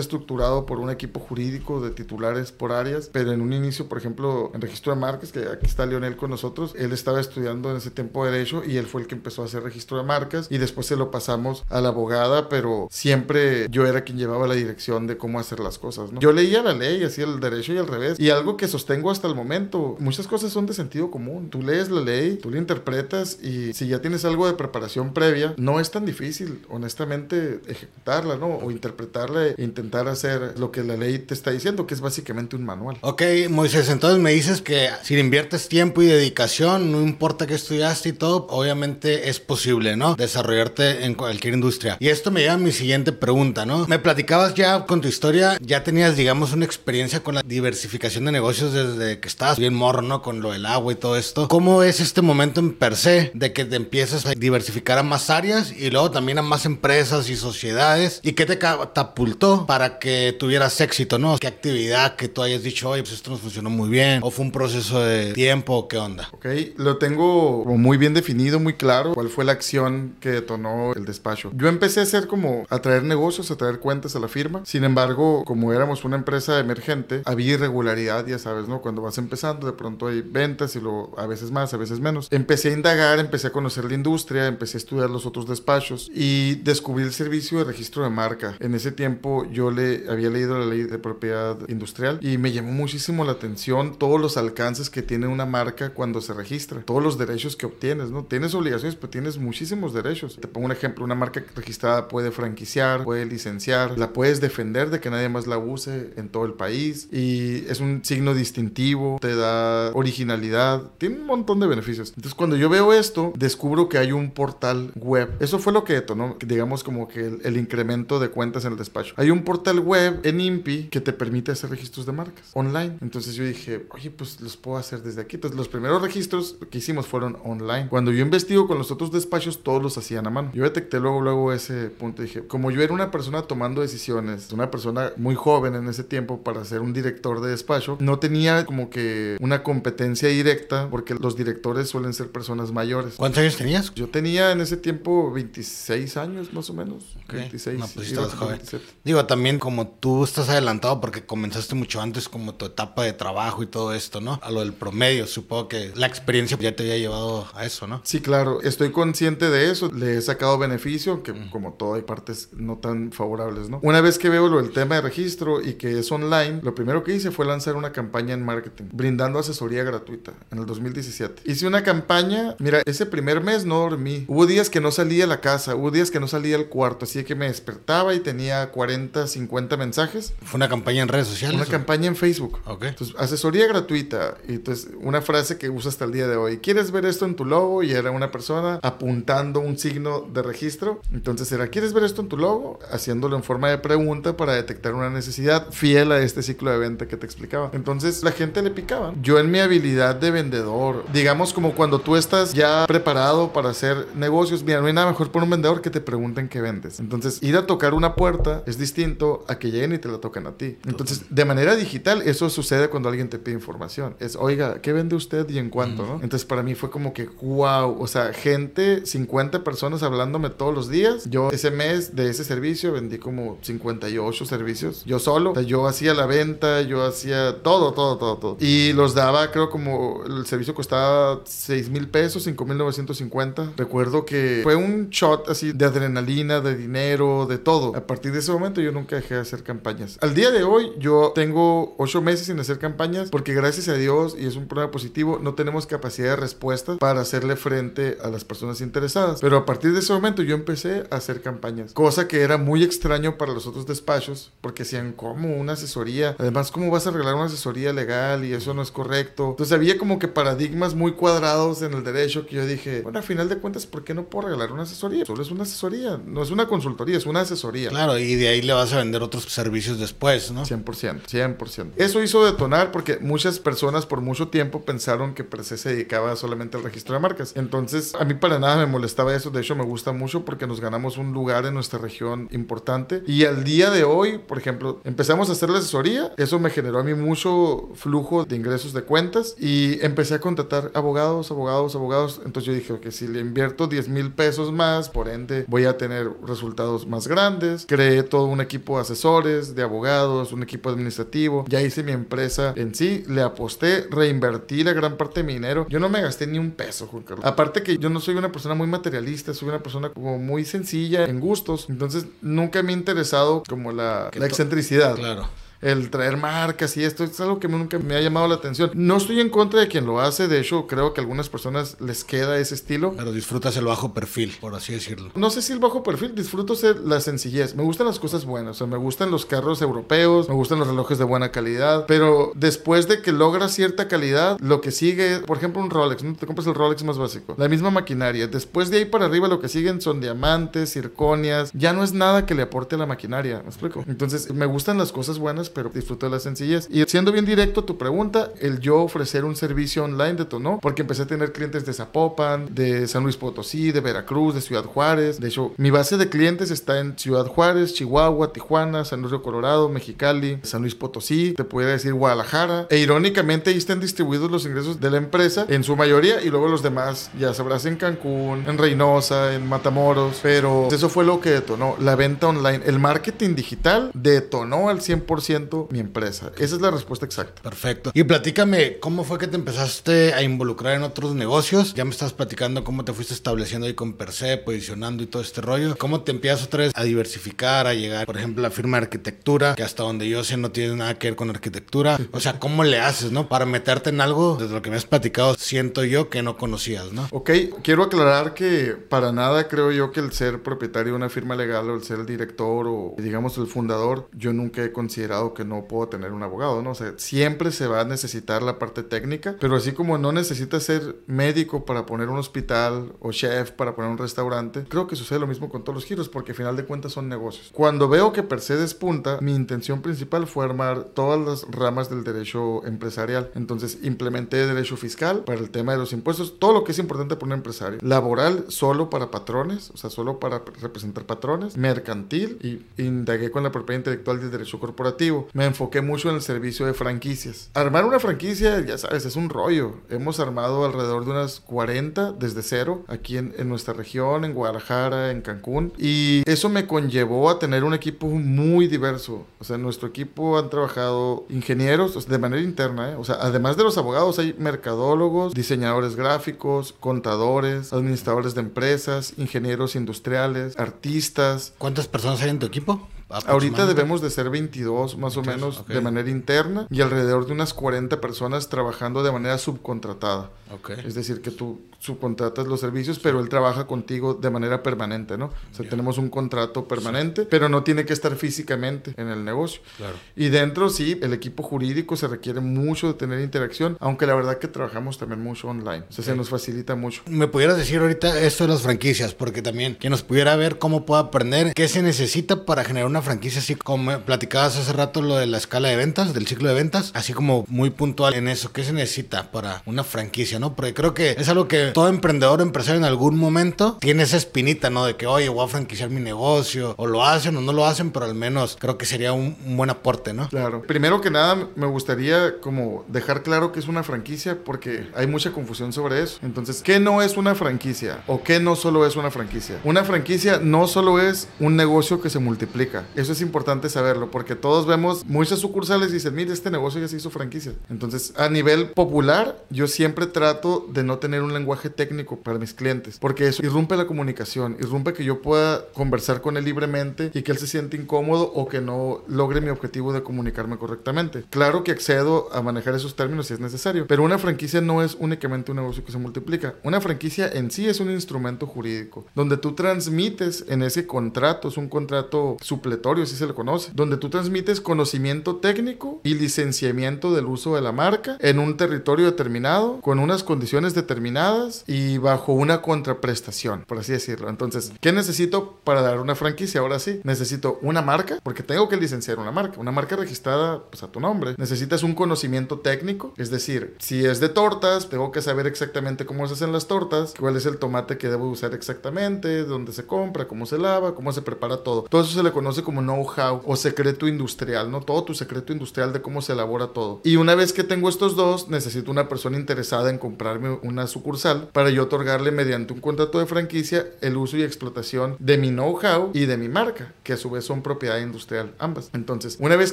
[0.00, 4.50] estructurado por un equipo jurídico de titulares por áreas, pero en un inicio, por ejemplo,
[4.54, 7.90] en registro de marcas, que aquí está Leonel con nosotros, él estaba estudiando en ese
[7.90, 10.86] tiempo Derecho y él fue el que empezó a hacer registro de marcas y después
[10.86, 15.16] se lo pasamos a la abogada, pero siempre yo era quien llevaba la dirección de
[15.16, 16.20] cómo hacer las cosas, ¿no?
[16.20, 19.28] Yo leía la ley, hacía el derecho y al revés, y algo que sostengo hasta
[19.28, 21.50] el momento, muchas cosas son de sentido común.
[21.50, 25.54] Tú lees la ley, tú la interpretas y si ya tienes algo de preparación previa,
[25.56, 28.46] no es tan difícil, honestamente, ejecutarla, ¿no?
[28.46, 32.56] O interpretarla e intentar hacer lo que la ley te está diciendo, que es básicamente
[32.56, 32.96] un manual.
[33.02, 38.10] Ok, Moisés, entonces me dices que si inviertes tiempo y dedicación, no importa que estudiaste
[38.10, 40.14] y todo, obviamente es posible, ¿no?
[40.14, 41.96] Desarrollarte en cualquier industria.
[42.00, 43.86] Y esto me lleva a mi siguiente pregunta, ¿no?
[43.86, 48.32] Me platicabas ya con tu historia, ya tenías, digamos, una experiencia con la diversificación de
[48.32, 50.22] negocios desde que estabas bien morro, ¿no?
[50.22, 51.48] Con lo del agua y todo esto.
[51.48, 55.30] ¿Cómo es este momento en per se de que te empiezas a diversificar a más
[55.30, 58.20] áreas y luego también a más empresas y sociedades?
[58.22, 61.38] ¿Y qué te catapultó para que tuvieras éxito, ¿no?
[61.38, 64.20] ¿Qué actividad que tú hayas dicho, oye, pues esto nos funcionó muy bien?
[64.22, 65.88] ¿O fue un proceso de tiempo?
[65.88, 66.28] ¿Qué onda?
[66.32, 66.46] Ok,
[66.76, 71.50] lo tengo muy bien definido, muy claro, cuál fue la acción que detonó el despacho.
[71.54, 74.62] Yo empecé a hacer como a traer negocios, a traer cuentas a la firma.
[74.64, 78.80] Sin embargo, como éramos una empresa emergente, había irregularidad, ya sabes, ¿no?
[78.80, 82.28] Cuando vas empezando, de pronto hay ventas y luego a veces más, a veces menos.
[82.30, 86.56] Empecé a indagar, empecé a conocer la industria, empecé a estudiar los otros despachos y
[86.56, 88.56] descubrí el servicio de registro de marca.
[88.60, 92.72] En ese tiempo yo le había leído la ley de propiedad industrial y me llamó
[92.72, 97.18] muchísimo la atención todos los alcances que tiene una marca cuando se registra, todos los
[97.18, 98.24] derechos que obtienes, ¿no?
[98.24, 100.38] Tienes obligaciones, pero tienes muchísimos derechos.
[100.40, 105.00] Te pongo un ejemplo, una marca registrada puede franquiciar, puede licenciar, la puedes defender de
[105.00, 109.34] que nadie más la use en todo el país y es un signo distintivo, te
[109.34, 112.10] da originalidad, tiene un montón de beneficios.
[112.10, 115.30] Entonces cuando yo veo esto, descubro que hay un portal web.
[115.40, 118.78] Eso fue lo que detonó, digamos como que el, el incremento de cuentas en el
[118.78, 119.14] despacho.
[119.16, 122.98] Hay un portal web en INPI que te permite hacer registros de marcas online.
[123.00, 125.36] Entonces yo dije, oye, pues los puedo hacer desde aquí.
[125.36, 127.88] Entonces los primeros registros que hicimos fueron online.
[127.88, 130.50] Cuando yo investigo con los otros despachos, todos los hacían a mano.
[130.54, 132.22] Yo detecté luego, luego ese punto.
[132.22, 136.37] Dije, como yo era una persona tomando decisiones, una persona muy joven en ese tiempo
[136.42, 141.36] para ser un director de despacho, no tenía como que una competencia directa porque los
[141.36, 143.14] directores suelen ser personas mayores.
[143.16, 143.94] ¿Cuántos años tenías?
[143.94, 147.16] Yo tenía en ese tiempo 26 años más o menos.
[147.24, 147.34] Ok.
[147.34, 147.78] 26.
[147.78, 148.56] No, pues estabas joven.
[148.56, 148.84] 27.
[149.04, 153.62] Digo, también como tú estás adelantado porque comenzaste mucho antes como tu etapa de trabajo
[153.62, 154.38] y todo esto, ¿no?
[154.42, 158.00] A lo del promedio, supongo que la experiencia ya te había llevado a eso, ¿no?
[158.04, 162.50] Sí, claro, estoy consciente de eso, le he sacado beneficio, que como todo hay partes
[162.52, 163.80] no tan favorables, ¿no?
[163.82, 167.02] Una vez que veo lo del tema de registro y que es online, lo primero
[167.04, 171.42] que hice fue lanzar una campaña en marketing, brindando asesoría gratuita en el 2017.
[171.50, 175.26] Hice una campaña, mira, ese primer mes no dormí, hubo días que no salía a
[175.26, 178.70] la casa, hubo días que no salía al cuarto, así que me despertaba y tenía
[178.70, 181.56] 40, 50 mensajes, Fue una campaña en redes sociales.
[181.56, 181.70] una ¿o?
[181.70, 182.60] campaña en Facebook.
[182.66, 182.84] Ok.
[182.84, 184.36] Entonces, asesoría gratuita.
[184.48, 186.58] Y entonces, una frase que uso hasta el día de hoy.
[186.58, 187.82] ¿Quieres ver esto en tu logo?
[187.82, 191.00] Y era una persona apuntando un signo de registro.
[191.12, 192.78] Entonces era, ¿quieres ver esto en tu logo?
[192.90, 197.06] Haciéndolo en forma de pregunta para detectar una necesidad fiel a este ciclo de venta
[197.06, 197.70] que te explicaba.
[197.72, 199.14] Entonces, la gente le picaba.
[199.22, 204.06] Yo en mi habilidad de vendedor, digamos como cuando tú estás ya preparado para hacer
[204.14, 207.00] negocios, mira, no hay nada mejor por un vendedor que te pregunten qué vendes.
[207.00, 210.46] Entonces, ir a tocar una puerta es distinto a que lleguen y te la toquen
[210.46, 210.78] a ti.
[210.86, 214.16] Entonces, de manera digital, eso sucede cuando alguien te pide información.
[214.20, 216.04] Es, oiga, ¿qué vende usted y en cuánto?
[216.04, 216.14] ¿no?
[216.22, 220.88] Entonces, para mí fue como que, wow, o sea, gente, 50 personas hablándome todos los
[220.88, 221.28] días.
[221.30, 225.04] Yo ese mes de ese servicio vendí como 58 servicios.
[225.04, 225.52] Yo solo.
[225.52, 228.56] O sea, yo hacía la venta, yo hacía todo, todo, todo, todo.
[228.60, 233.72] Y los daba, creo, como el servicio costaba 6 mil pesos, 5 mil 950.
[233.76, 237.94] Recuerdo que fue un shot así de adrenalina, de dinero, de todo.
[237.96, 240.18] A partir de ese momento yo nunca dejé de hacer campañas.
[240.20, 244.36] Al día de hoy yo tengo 8 meses sin hacer campañas porque gracias a Dios,
[244.38, 248.44] y es un problema positivo, no tenemos capacidad de respuesta para hacerle frente a las
[248.44, 249.40] personas interesadas.
[249.40, 251.92] Pero a partir de ese momento yo empecé a hacer campañas.
[251.92, 255.56] Cosa que era muy extraño para los otros despachos porque decían, ¿cómo?
[255.56, 256.36] Una asesoría.
[256.38, 259.50] Además, ¿cómo vas a arreglar una asesoría legal y eso no es correcto?
[259.50, 263.22] Entonces había como que paradigmas muy cuadrados en el derecho que yo dije, bueno, a
[263.22, 265.24] final de cuentas, ¿por qué no puedo regalar una asesoría?
[265.24, 267.90] Solo es una asesoría, no es una consultoría, es una asesoría.
[267.90, 270.64] Claro, y de ahí le vas a vender otros servicios después, ¿no?
[270.64, 271.92] 100%, 100%.
[271.96, 276.76] Eso hizo detonar porque muchas personas por mucho tiempo pensaron que Prece se dedicaba solamente
[276.76, 277.52] al registro de marcas.
[277.56, 279.50] Entonces, a mí para nada me molestaba eso.
[279.50, 283.22] De hecho, me gusta mucho porque nos ganamos un lugar en nuestra región importante.
[283.26, 286.32] Y al día de hoy, por ejemplo, empezamos a hacer la asesoría.
[286.36, 290.90] Eso me generó a mí mucho flujo de ingresos de cuentas y empecé a contratar
[290.94, 292.40] abogados, abogados, abogados.
[292.44, 295.96] Entonces yo dije, que si le invierto 10 mil pesos más, por ende voy a
[295.96, 297.86] tener resultados más grandes.
[297.86, 301.64] Creé todo un equipo de asesores, de abogados, un equipo administrativo.
[301.68, 305.86] Ya hice mi empresa en sí, le aposté, reinvertí la gran parte de mi dinero.
[305.88, 307.44] Yo no me gasté ni un peso, Juan Carlos.
[307.44, 311.24] Aparte que yo no soy una persona muy materialista, soy una persona como muy sencilla
[311.24, 311.86] en gustos.
[311.88, 315.48] Entonces nunca me ha interesado como la, la excentricidad Claro.
[315.80, 318.90] El traer marcas y esto es algo que nunca me ha llamado la atención.
[318.94, 321.96] No estoy en contra de quien lo hace, de hecho creo que a algunas personas
[322.00, 323.14] les queda ese estilo.
[323.16, 325.30] Pero disfrutas el bajo perfil, por así decirlo.
[325.34, 326.74] No sé si el bajo perfil, disfruto
[327.04, 327.74] la sencillez.
[327.74, 330.88] Me gustan las cosas buenas, o sea, me gustan los carros europeos, me gustan los
[330.88, 335.58] relojes de buena calidad, pero después de que logras cierta calidad, lo que sigue, por
[335.58, 338.46] ejemplo, un Rolex, no te compras el Rolex más básico, la misma maquinaria.
[338.46, 342.46] Después de ahí para arriba lo que siguen son diamantes, circonias, ya no es nada
[342.46, 344.04] que le aporte a la maquinaria, ¿me explico?
[344.06, 346.88] Entonces, me gustan las cosas buenas, pero disfruto de la sencillez.
[346.90, 351.22] Y siendo bien directo tu pregunta, el yo ofrecer un servicio online detonó, porque empecé
[351.22, 355.40] a tener clientes de Zapopan, de San Luis Potosí, de Veracruz, de Ciudad Juárez.
[355.40, 359.42] De hecho, mi base de clientes está en Ciudad Juárez, Chihuahua, Tijuana, San Luis Río
[359.42, 362.86] Colorado, Mexicali, San Luis Potosí, te pudiera decir Guadalajara.
[362.90, 366.68] E irónicamente ahí están distribuidos los ingresos de la empresa en su mayoría y luego
[366.68, 370.40] los demás, ya sabrás, en Cancún, en Reynosa, en Matamoros.
[370.42, 372.80] Pero eso fue lo que detonó, la venta online.
[372.86, 376.52] El marketing digital detonó al 100% 100% mi empresa.
[376.58, 377.62] Esa es la respuesta exacta.
[377.62, 378.10] Perfecto.
[378.14, 381.94] Y platícame, ¿cómo fue que te empezaste a involucrar en otros negocios?
[381.94, 385.60] Ya me estás platicando cómo te fuiste estableciendo ahí con Perse, posicionando y todo este
[385.60, 385.96] rollo.
[385.98, 389.04] ¿Cómo te empiezas otra vez a diversificar, a llegar, por ejemplo, a la firma de
[389.04, 392.18] arquitectura, que hasta donde yo sé no tiene nada que ver con arquitectura?
[392.32, 393.48] O sea, ¿cómo le haces, no?
[393.48, 397.12] Para meterte en algo, desde lo que me has platicado, siento yo que no conocías,
[397.12, 397.28] ¿no?
[397.30, 397.50] Ok,
[397.82, 401.90] quiero aclarar que para nada creo yo que el ser propietario de una firma legal
[401.90, 405.86] o el ser el director o digamos el fundador, yo nunca he considerado que no
[405.86, 406.90] puedo tener un abogado, ¿no?
[406.90, 410.82] O sea, siempre se va a necesitar la parte técnica, pero así como no necesitas
[410.82, 415.38] ser médico para poner un hospital o chef para poner un restaurante, creo que sucede
[415.38, 417.70] lo mismo con todos los giros porque al final de cuentas son negocios.
[417.72, 422.24] Cuando veo que per se despunta, mi intención principal fue armar todas las ramas del
[422.24, 423.50] derecho empresarial.
[423.54, 427.36] Entonces implementé derecho fiscal para el tema de los impuestos, todo lo que es importante
[427.36, 427.98] para un empresario.
[428.02, 431.76] Laboral solo para patrones, o sea, solo para representar patrones.
[431.76, 435.37] Mercantil y indagué con la propiedad intelectual del derecho corporativo.
[435.52, 437.70] Me enfoqué mucho en el servicio de franquicias.
[437.74, 439.94] Armar una franquicia, ya sabes, es un rollo.
[440.10, 445.42] Hemos armado alrededor de unas 40 desde cero aquí en, nuestra región, en Guadalajara, en
[445.42, 445.92] Cancún.
[445.98, 449.46] Y eso me conllevó a tener un equipo muy diverso.
[449.60, 453.10] O sea, en nuestro equipo han trabajado ingenieros de manera interna.
[453.10, 453.16] ¿eh?
[453.16, 459.96] O sea, además de los abogados, hay mercadólogos, diseñadores gráficos, contadores, administradores de empresas, ingenieros
[459.96, 461.74] industriales, artistas.
[461.78, 463.08] ¿Cuántas personas hay en tu equipo?
[463.28, 465.96] Ahorita debemos de ser 22 más o menos okay.
[465.96, 470.50] de manera interna y alrededor de unas 40 personas trabajando de manera subcontratada.
[470.70, 470.96] Okay.
[471.06, 475.46] Es decir, que tú subcontratas los servicios, pero él trabaja contigo de manera permanente, ¿no?
[475.46, 479.80] O sea, tenemos un contrato permanente, pero no tiene que estar físicamente en el negocio.
[479.96, 480.14] Claro.
[480.36, 484.58] Y dentro, sí, el equipo jurídico se requiere mucho de tener interacción, aunque la verdad
[484.58, 486.04] que trabajamos también mucho online.
[486.08, 487.22] O sea, se nos facilita mucho.
[487.26, 489.34] ¿Me pudieras decir ahorita esto de las franquicias?
[489.34, 493.17] Porque también que nos pudiera ver cómo puedo aprender, qué se necesita para generar una
[493.22, 496.74] franquicia, así como platicabas hace rato lo de la escala de ventas, del ciclo de
[496.74, 500.74] ventas, así como muy puntual en eso, qué se necesita para una franquicia, ¿no?
[500.74, 504.90] Porque creo que es algo que todo emprendedor empresario en algún momento tiene esa espinita,
[504.90, 505.04] ¿no?
[505.04, 508.10] De que, oye, voy a franquiciar mi negocio, o lo hacen o no lo hacen,
[508.10, 510.48] pero al menos creo que sería un, un buen aporte, ¿no?
[510.48, 510.82] Claro.
[510.82, 515.52] Primero que nada, me gustaría como dejar claro que es una franquicia porque hay mucha
[515.52, 516.38] confusión sobre eso.
[516.42, 518.22] Entonces, ¿qué no es una franquicia?
[518.26, 519.80] ¿O qué no solo es una franquicia?
[519.84, 523.04] Una franquicia no solo es un negocio que se multiplica.
[523.14, 527.08] Eso es importante saberlo porque todos vemos muchas sucursales y dicen, mire, este negocio ya
[527.08, 527.72] se hizo franquicia.
[527.90, 532.74] Entonces, a nivel popular, yo siempre trato de no tener un lenguaje técnico para mis
[532.74, 537.42] clientes porque eso irrumpe la comunicación, irrumpe que yo pueda conversar con él libremente y
[537.42, 541.44] que él se siente incómodo o que no logre mi objetivo de comunicarme correctamente.
[541.50, 545.16] Claro que accedo a manejar esos términos si es necesario, pero una franquicia no es
[545.18, 546.74] únicamente un negocio que se multiplica.
[546.82, 551.76] Una franquicia en sí es un instrumento jurídico donde tú transmites en ese contrato, es
[551.76, 557.46] un contrato supletorio, si se le conoce, donde tú transmites conocimiento técnico y licenciamiento del
[557.46, 562.82] uso de la marca en un territorio determinado, con unas condiciones determinadas y bajo una
[562.82, 564.48] contraprestación, por así decirlo.
[564.48, 566.80] Entonces, ¿qué necesito para dar una franquicia?
[566.80, 571.02] Ahora sí, necesito una marca, porque tengo que licenciar una marca, una marca registrada pues,
[571.02, 571.54] a tu nombre.
[571.56, 576.46] Necesitas un conocimiento técnico, es decir, si es de tortas, tengo que saber exactamente cómo
[576.46, 580.48] se hacen las tortas, cuál es el tomate que debo usar exactamente, dónde se compra,
[580.48, 582.02] cómo se lava, cómo se prepara todo.
[582.02, 585.00] Todo eso se le conoce como know-how o secreto industrial, ¿no?
[585.00, 587.20] Todo tu secreto industrial de cómo se elabora todo.
[587.24, 591.68] Y una vez que tengo estos dos, necesito una persona interesada en comprarme una sucursal
[591.72, 596.30] para yo otorgarle mediante un contrato de franquicia el uso y explotación de mi know-how
[596.34, 599.10] y de mi marca, que a su vez son propiedad industrial ambas.
[599.12, 599.92] Entonces, una vez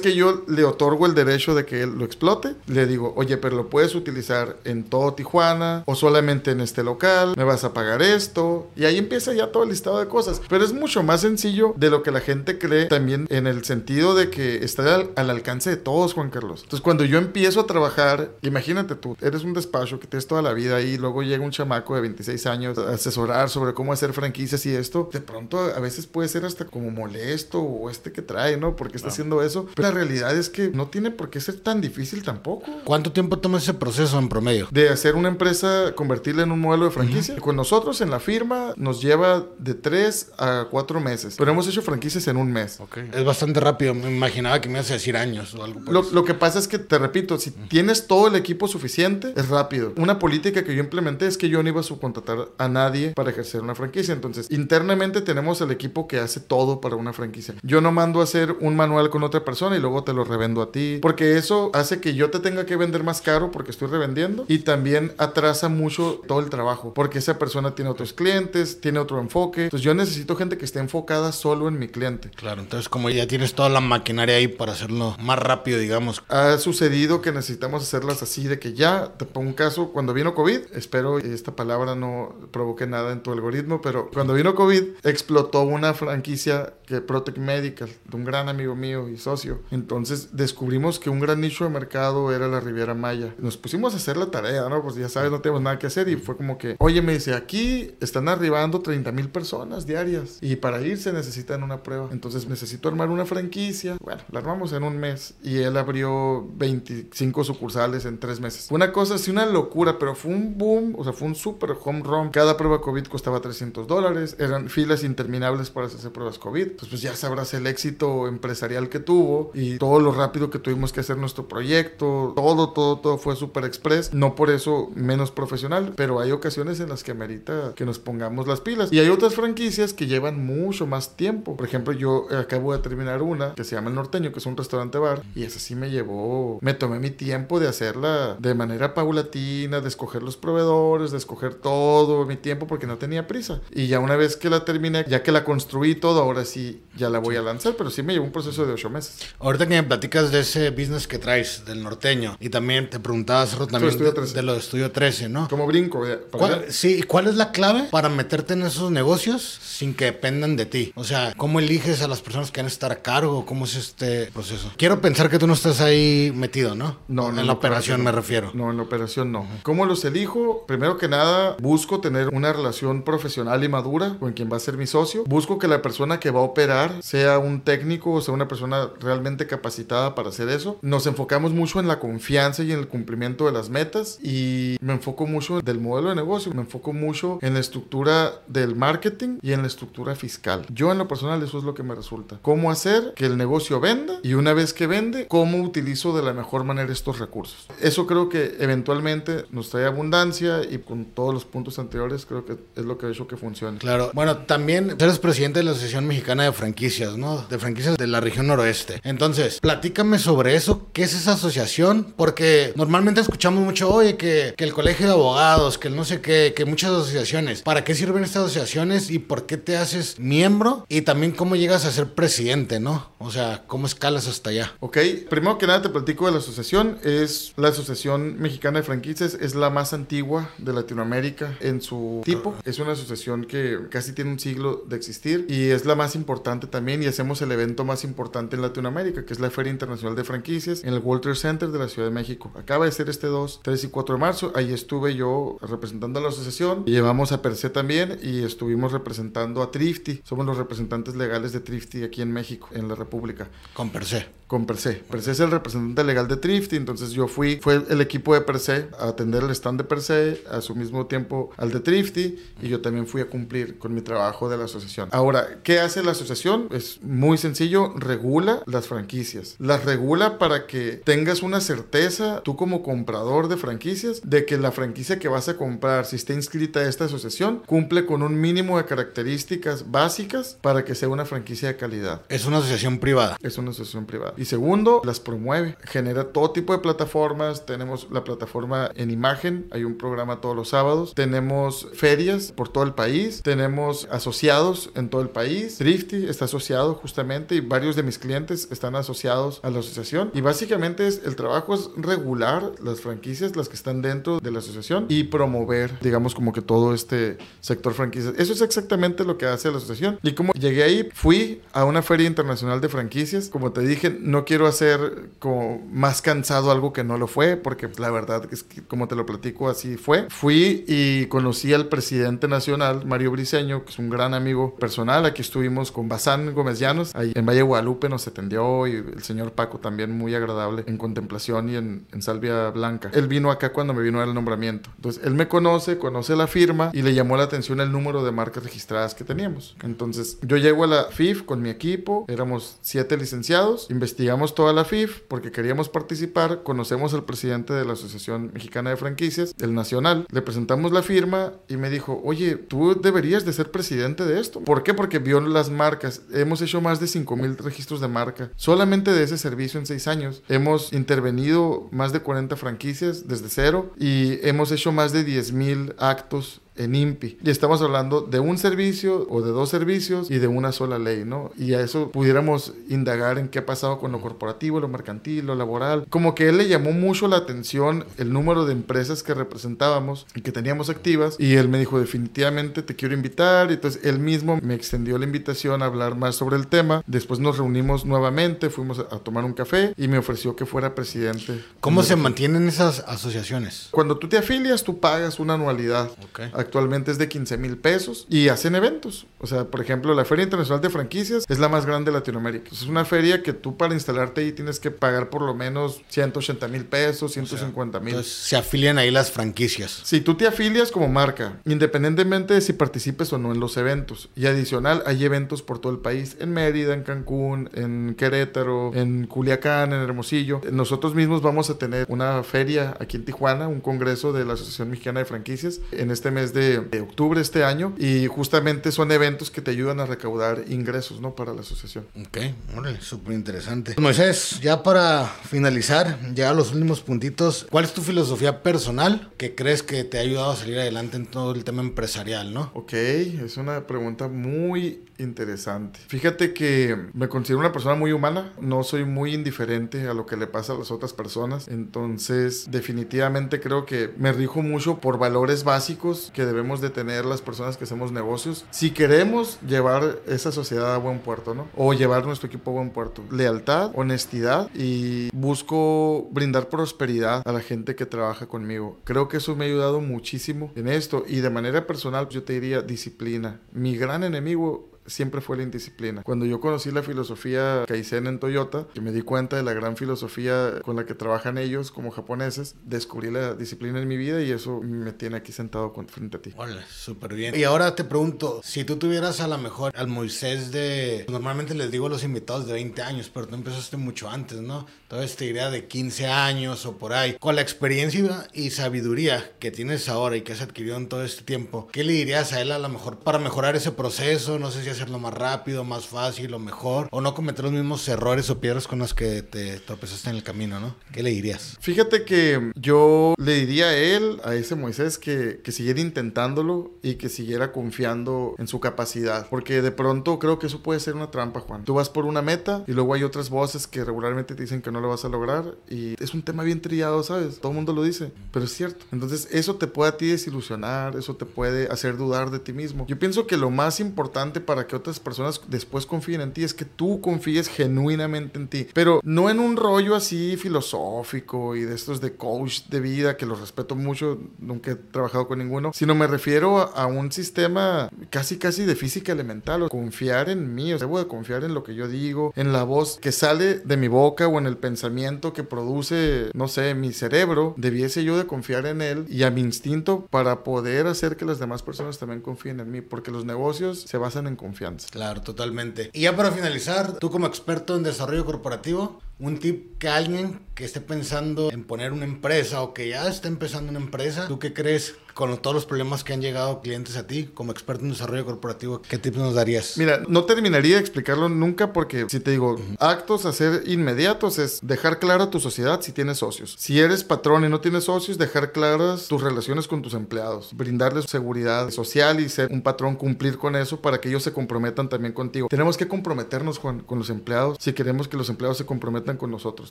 [0.00, 3.54] que yo le otorgo el derecho de que él lo explote, le digo, oye, pero
[3.56, 8.00] lo puedes utilizar en todo Tijuana o solamente en este local, me vas a pagar
[8.00, 10.40] esto, y ahí empieza ya todo el listado de cosas.
[10.48, 14.14] Pero es mucho más sencillo de lo que la gente cree también en el sentido
[14.14, 16.62] de que está al, al alcance de todos, Juan Carlos.
[16.62, 20.54] Entonces, cuando yo empiezo a trabajar, imagínate tú, eres un despacho que tienes toda la
[20.54, 24.64] vida ahí, luego llega un chamaco de 26 años a asesorar sobre cómo hacer franquicias
[24.64, 27.25] y esto, de pronto a veces puede ser hasta como molesto
[27.60, 28.76] o este que trae, ¿no?
[28.76, 29.66] Porque está haciendo eso.
[29.74, 32.70] Pero la realidad es que no tiene por qué ser tan difícil tampoco.
[32.84, 34.68] ¿Cuánto tiempo toma ese proceso en promedio?
[34.70, 37.36] De hacer una empresa, convertirla en un modelo de franquicia.
[37.36, 41.36] Con nosotros en la firma nos lleva de 3 a 4 meses.
[41.38, 42.78] Pero hemos hecho franquicias en un mes.
[43.12, 43.94] Es bastante rápido.
[43.94, 46.10] Me imaginaba que me ibas a decir años o algo por Lo, eso.
[46.12, 49.92] lo que pasa es que, te repito, si tienes todo el equipo suficiente, es rápido.
[49.96, 53.30] Una política que yo implementé es que yo no iba a subcontratar a nadie para
[53.30, 54.12] ejercer una franquicia.
[54.14, 57.54] Entonces, internamente tenemos el equipo que hace todo para una franquicia.
[57.62, 60.62] Yo no mando a hacer un manual con otra persona y luego te lo revendo
[60.62, 60.98] a ti.
[61.02, 64.44] Porque eso hace que yo te tenga que vender más caro porque estoy revendiendo.
[64.48, 66.94] Y también atrasa mucho todo el trabajo.
[66.94, 69.64] Porque esa persona tiene otros clientes, tiene otro enfoque.
[69.64, 72.30] Entonces, yo necesito gente que esté enfocada solo en mi cliente.
[72.30, 72.62] Claro.
[72.62, 76.22] Entonces como ya tienes toda la maquinaria ahí para hacerlo más rápido, digamos.
[76.28, 80.34] Ha sucedido que necesitamos hacerlas así de que ya, te pongo un caso, cuando vino
[80.34, 84.82] COVID, espero que esta palabra no provoque nada en tu algoritmo, pero cuando vino COVID
[85.04, 89.60] explotó una franquicia que Protect Medical, de un gran amigo mío y socio.
[89.70, 93.34] Entonces descubrimos que un gran nicho de mercado era la Riviera Maya.
[93.38, 94.82] Nos pusimos a hacer la tarea, ¿no?
[94.82, 97.34] Pues ya sabes, no tenemos nada que hacer y fue como que, oye, me dice,
[97.34, 102.08] aquí están arribando 30 mil personas diarias y para irse necesitan una prueba.
[102.12, 103.96] Entonces necesito armar una franquicia.
[104.00, 108.68] Bueno, la armamos en un mes y él abrió 25 sucursales en tres meses.
[108.70, 112.02] Una cosa así, una locura, pero fue un boom, o sea, fue un super home
[112.02, 112.30] run.
[112.30, 116.72] Cada prueba COVID costaba 300 dólares, eran filas interminables para hacer pruebas COVID.
[116.86, 120.92] Pues, pues ya sabrás el éxito empresarial que tuvo y todo lo rápido que tuvimos
[120.92, 122.32] que hacer nuestro proyecto.
[122.36, 124.14] Todo, todo, todo fue super express.
[124.14, 128.46] No por eso menos profesional, pero hay ocasiones en las que amerita que nos pongamos
[128.46, 128.92] las pilas.
[128.92, 131.56] Y hay otras franquicias que llevan mucho más tiempo.
[131.56, 134.56] Por ejemplo, yo acabo de terminar una que se llama El Norteño, que es un
[134.56, 138.94] restaurante bar, y esa sí me llevó, me tomé mi tiempo de hacerla de manera
[138.94, 143.60] paulatina, de escoger los proveedores, de escoger todo mi tiempo porque no tenía prisa.
[143.72, 147.10] Y ya una vez que la terminé, ya que la construí todo, ahora sí ya
[147.10, 149.18] la voy a lanzar, pero sí me llevó un proceso de ocho meses.
[149.38, 153.56] Ahorita que me platicas de ese business que traes del norteño y también te preguntabas
[153.70, 155.48] también de, de, lo de Estudio 13, ¿no?
[155.48, 156.04] Como brinco.
[156.30, 160.66] ¿Cuál, sí, ¿cuál es la clave para meterte en esos negocios sin que dependan de
[160.66, 160.92] ti?
[160.94, 163.46] O sea, ¿cómo eliges a las personas que van a estar a cargo?
[163.46, 164.72] ¿Cómo es este proceso?
[164.76, 166.98] Quiero pensar que tú no estás ahí metido, ¿no?
[167.08, 168.50] No, en, la operación me refiero.
[168.54, 169.46] No, en la operación no.
[169.62, 170.64] ¿Cómo los elijo?
[170.66, 174.76] Primero que nada, busco tener una relación profesional y madura con quien va a ser
[174.76, 175.24] mi socio.
[175.26, 176.65] Busco que la persona que va a operar
[177.00, 180.78] sea un técnico o sea una persona realmente capacitada para hacer eso.
[180.82, 184.92] Nos enfocamos mucho en la confianza y en el cumplimiento de las metas y me
[184.92, 189.52] enfoco mucho del modelo de negocio, me enfoco mucho en la estructura del marketing y
[189.52, 190.66] en la estructura fiscal.
[190.70, 192.38] Yo en lo personal eso es lo que me resulta.
[192.42, 196.32] Cómo hacer que el negocio venda y una vez que vende, cómo utilizo de la
[196.32, 197.66] mejor manera estos recursos.
[197.80, 202.56] Eso creo que eventualmente nos trae abundancia y con todos los puntos anteriores creo que
[202.74, 203.78] es lo que ha hecho que funcione.
[203.78, 204.10] Claro.
[204.14, 207.46] Bueno, también eres presidente de la Asociación Mexicana de Franquicias, ¿no?
[207.48, 209.00] De franquicias de la región noroeste.
[209.04, 210.88] Entonces, platícame sobre eso.
[210.92, 212.14] ¿Qué es esa asociación?
[212.16, 216.20] Porque normalmente escuchamos mucho, oye, que, que el colegio de abogados, que el no sé
[216.20, 217.62] qué, que muchas asociaciones.
[217.62, 220.86] ¿Para qué sirven estas asociaciones y por qué te haces miembro?
[220.88, 223.10] Y también cómo llegas a ser presidente, ¿no?
[223.18, 224.72] O sea, ¿cómo escalas hasta allá?
[224.80, 224.98] Ok,
[225.28, 226.98] primero que nada te platico de la asociación.
[227.04, 232.54] Es la Asociación Mexicana de Franquicias, es la más antigua de Latinoamérica en su tipo.
[232.64, 236.45] Es una asociación que casi tiene un siglo de existir y es la más importante
[236.46, 240.22] también y hacemos el evento más importante en Latinoamérica, que es la Feria Internacional de
[240.22, 242.52] Franquicias en el Trade Center de la Ciudad de México.
[242.56, 244.52] Acaba de ser este 2, 3 y 4 de marzo.
[244.54, 246.84] Ahí estuve yo representando a la asociación.
[246.86, 250.20] Y llevamos a Perse también y estuvimos representando a Trifty.
[250.22, 253.48] Somos los representantes legales de Trifty aquí en México, en la República.
[253.74, 254.26] Con Perse.
[254.46, 255.02] Con Perse.
[255.10, 256.76] Perse es el representante legal de Trifty.
[256.76, 260.60] Entonces yo fui, fue el equipo de Perse a atender el stand de Perse, a
[260.60, 262.38] su mismo tiempo al de Trifty.
[262.62, 265.08] Y yo también fui a cumplir con mi trabajo de la asociación.
[265.12, 266.68] Ahora, ¿qué hace la asociación?
[266.70, 269.56] Es muy sencillo, regula las franquicias.
[269.58, 274.72] Las regula para que tengas una certeza, tú como comprador de franquicias, de que la
[274.72, 278.78] franquicia que vas a comprar, si está inscrita a esta asociación, cumple con un mínimo
[278.78, 282.22] de características básicas para que sea una franquicia de calidad.
[282.28, 283.36] Es una asociación privada.
[283.42, 284.34] Es una asociación privada.
[284.36, 285.76] Y segundo, las promueve.
[285.84, 287.66] Genera todo tipo de plataformas.
[287.66, 289.66] Tenemos la plataforma en imagen.
[289.70, 291.14] Hay un programa todos los sábados.
[291.14, 293.42] Tenemos ferias por todo el país.
[293.42, 295.78] Tenemos asociados en todo el país.
[295.78, 300.30] Drifty está asociado justamente y varios de mis clientes están asociados a la asociación.
[300.34, 304.58] Y básicamente es, el trabajo es regular las franquicias, las que están dentro de la
[304.58, 308.34] asociación y promover, digamos, como que todo este sector franquicias.
[308.38, 310.18] Eso es exactamente lo que hace la asociación.
[310.22, 313.48] Y como llegué ahí, fui a una feria internacional de franquicias.
[313.48, 317.88] Como te dije, no quiero hacer como más cansado algo que no lo fue, porque
[317.98, 320.26] la verdad es que como te lo platico, así fue.
[320.28, 325.24] Fui y conocí al presidente nacional, Mario Briseño, que es un gran amigo personal.
[325.24, 329.52] Aquí estuvimos con Bazán Gómez Llanos, ahí en Valle Guadalupe nos atendió y el señor
[329.52, 333.10] Paco también muy agradable en contemplación y en, en Salvia Blanca.
[333.14, 334.90] Él vino acá cuando me vino el nombramiento.
[334.96, 338.32] Entonces, él me conoce, conoce la firma y le llamó la atención el número de
[338.32, 339.76] marcas registradas que teníamos.
[339.84, 344.15] Entonces, yo llego a la FIF con mi equipo, éramos siete licenciados, investigamos
[344.54, 349.54] toda la FIF porque queríamos participar, conocemos al presidente de la Asociación Mexicana de Franquicias,
[349.60, 354.24] el nacional, le presentamos la firma y me dijo, oye, tú deberías de ser presidente
[354.24, 354.60] de esto.
[354.60, 354.94] ¿Por qué?
[354.94, 356.22] Porque vio las marcas.
[356.32, 358.50] Hemos hecho más de 5 mil registros de marca.
[358.56, 360.42] Solamente de ese servicio en 6 años.
[360.48, 365.94] Hemos intervenido más de 40 franquicias desde cero y hemos hecho más de 10 mil
[365.98, 367.38] actos en INPI.
[367.42, 371.24] Y estamos hablando de un servicio o de dos servicios y de una sola ley,
[371.24, 371.50] ¿no?
[371.58, 375.54] Y a eso pudiéramos indagar en qué ha pasado con lo corporativo, lo mercantil, lo
[375.54, 376.06] laboral.
[376.08, 380.40] Como que él le llamó mucho la atención el número de empresas que representábamos y
[380.40, 381.36] que teníamos activas.
[381.38, 383.70] Y él me dijo, definitivamente te quiero invitar.
[383.70, 387.02] Y entonces él mismo me extendió la invitación a hablar más sobre el tema.
[387.06, 390.94] Después nos reunimos nuevamente, fuimos a, a tomar un café y me ofreció que fuera
[390.94, 391.64] presidente.
[391.80, 393.88] ¿Cómo se mantienen esas asociaciones?
[393.90, 396.10] Cuando tú te afilias, tú pagas una anualidad.
[396.24, 396.40] Ok.
[396.66, 399.26] Actualmente es de 15 mil pesos y hacen eventos.
[399.38, 402.70] O sea, por ejemplo, la Feria Internacional de Franquicias es la más grande de Latinoamérica.
[402.72, 406.66] Es una feria que tú para instalarte ahí tienes que pagar por lo menos 180
[406.66, 408.08] mil pesos, 150 mil.
[408.14, 410.00] Entonces se afilian ahí las franquicias.
[410.02, 414.28] Si tú te afilias como marca, independientemente de si participes o no en los eventos,
[414.34, 419.28] y adicional hay eventos por todo el país, en Mérida, en Cancún, en Querétaro, en
[419.28, 420.62] Culiacán, en Hermosillo.
[420.72, 424.90] Nosotros mismos vamos a tener una feria aquí en Tijuana, un congreso de la Asociación
[424.90, 429.50] Mexicana de Franquicias en este mes de, de octubre este año, y justamente son eventos
[429.50, 431.34] que te ayudan a recaudar ingresos, ¿no?
[431.34, 432.06] Para la asociación.
[432.20, 432.38] Ok,
[432.76, 433.94] órale, súper interesante.
[433.98, 439.82] Moisés, ya para finalizar, ya los últimos puntitos, ¿cuál es tu filosofía personal que crees
[439.82, 442.70] que te ha ayudado a salir adelante en todo el tema empresarial, no?
[442.74, 446.00] Ok, es una pregunta muy interesante.
[446.08, 450.36] Fíjate que me considero una persona muy humana, no soy muy indiferente a lo que
[450.36, 455.64] le pasa a las otras personas, entonces definitivamente creo que me rijo mucho por valores
[455.64, 458.64] básicos que debemos de tener las personas que hacemos negocios.
[458.70, 461.68] Si queremos llevar esa sociedad a buen puerto, ¿no?
[461.76, 463.22] O llevar nuestro equipo a buen puerto.
[463.30, 468.98] Lealtad, honestidad y busco brindar prosperidad a la gente que trabaja conmigo.
[469.04, 472.54] Creo que eso me ha ayudado muchísimo en esto y de manera personal yo te
[472.54, 473.60] diría disciplina.
[473.72, 476.22] Mi gran enemigo siempre fue la indisciplina.
[476.22, 479.96] Cuando yo conocí la filosofía Kaizen en Toyota, que me di cuenta de la gran
[479.96, 484.50] filosofía con la que trabajan ellos como japoneses, descubrí la disciplina en mi vida y
[484.50, 486.52] eso me tiene aquí sentado frente a ti.
[486.56, 487.54] Órale, súper bien.
[487.56, 491.26] Y ahora te pregunto, si tú tuvieras a lo mejor al Moisés de...
[491.28, 494.86] Normalmente les digo a los invitados de 20 años, pero tú empezaste mucho antes, ¿no?
[495.08, 497.36] Entonces te diría de 15 años o por ahí.
[497.38, 501.44] Con la experiencia y sabiduría que tienes ahora y que has adquirido en todo este
[501.44, 504.58] tiempo, ¿qué le dirías a él a lo mejor para mejorar ese proceso?
[504.58, 508.08] No sé si hacerlo más rápido, más fácil o mejor, o no cometer los mismos
[508.08, 510.96] errores o piedras con los que te tropezaste en el camino, ¿no?
[511.12, 511.76] ¿Qué le dirías?
[511.80, 517.14] Fíjate que yo le diría a él, a ese Moisés, que, que siguiera intentándolo y
[517.14, 519.46] que siguiera confiando en su capacidad.
[519.48, 521.84] Porque de pronto creo que eso puede ser una trampa, Juan.
[521.84, 524.90] Tú vas por una meta y luego hay otras voces que regularmente te dicen que
[524.90, 525.76] no lo vas a lograr.
[525.88, 527.58] Y es un tema bien trillado, ¿sabes?
[527.60, 529.04] Todo el mundo lo dice, pero es cierto.
[529.12, 533.06] Entonces eso te puede a ti desilusionar, eso te puede hacer dudar de ti mismo.
[533.08, 536.74] Yo pienso que lo más importante para que otras personas después confíen en ti es
[536.74, 538.86] que tú confíes genuinamente en ti.
[538.92, 543.46] Pero no en un rollo así filosófico y de estos de coach de vida, que
[543.46, 548.58] los respeto mucho, nunca he trabajado con ninguno, sino me refiero a, un sistema casi
[548.58, 551.94] casi de física elemental, confiar en mí, o sea, debo de confiar en lo que
[551.94, 555.64] yo digo, en la voz que sale de mi boca o en el pensamiento que
[555.64, 560.28] produce, no sé, mi cerebro, debiese yo de confiar en él y a mi instinto
[560.30, 564.16] para poder hacer que las demás personas también confíen en mí, porque los negocios se
[564.16, 565.08] basan en confianza.
[565.10, 566.10] Claro, totalmente.
[566.12, 570.84] Y ya para finalizar, tú como experto en desarrollo corporativo, un tip que alguien que
[570.84, 574.72] esté pensando en poner una empresa o que ya esté empezando una empresa, ¿tú qué
[574.72, 578.46] crees con todos los problemas que han llegado clientes a ti como experto en desarrollo
[578.46, 579.02] corporativo?
[579.02, 579.98] ¿Qué tips nos darías?
[579.98, 584.80] Mira, no terminaría de explicarlo nunca porque si te digo, actos a ser inmediatos es
[584.82, 586.74] dejar clara tu sociedad si tienes socios.
[586.78, 591.26] Si eres patrón y no tienes socios, dejar claras tus relaciones con tus empleados, brindarles
[591.26, 595.34] seguridad social y ser un patrón, cumplir con eso para que ellos se comprometan también
[595.34, 595.68] contigo.
[595.68, 599.50] Tenemos que comprometernos, Juan, con los empleados si queremos que los empleados se comprometan con
[599.50, 599.90] nosotros.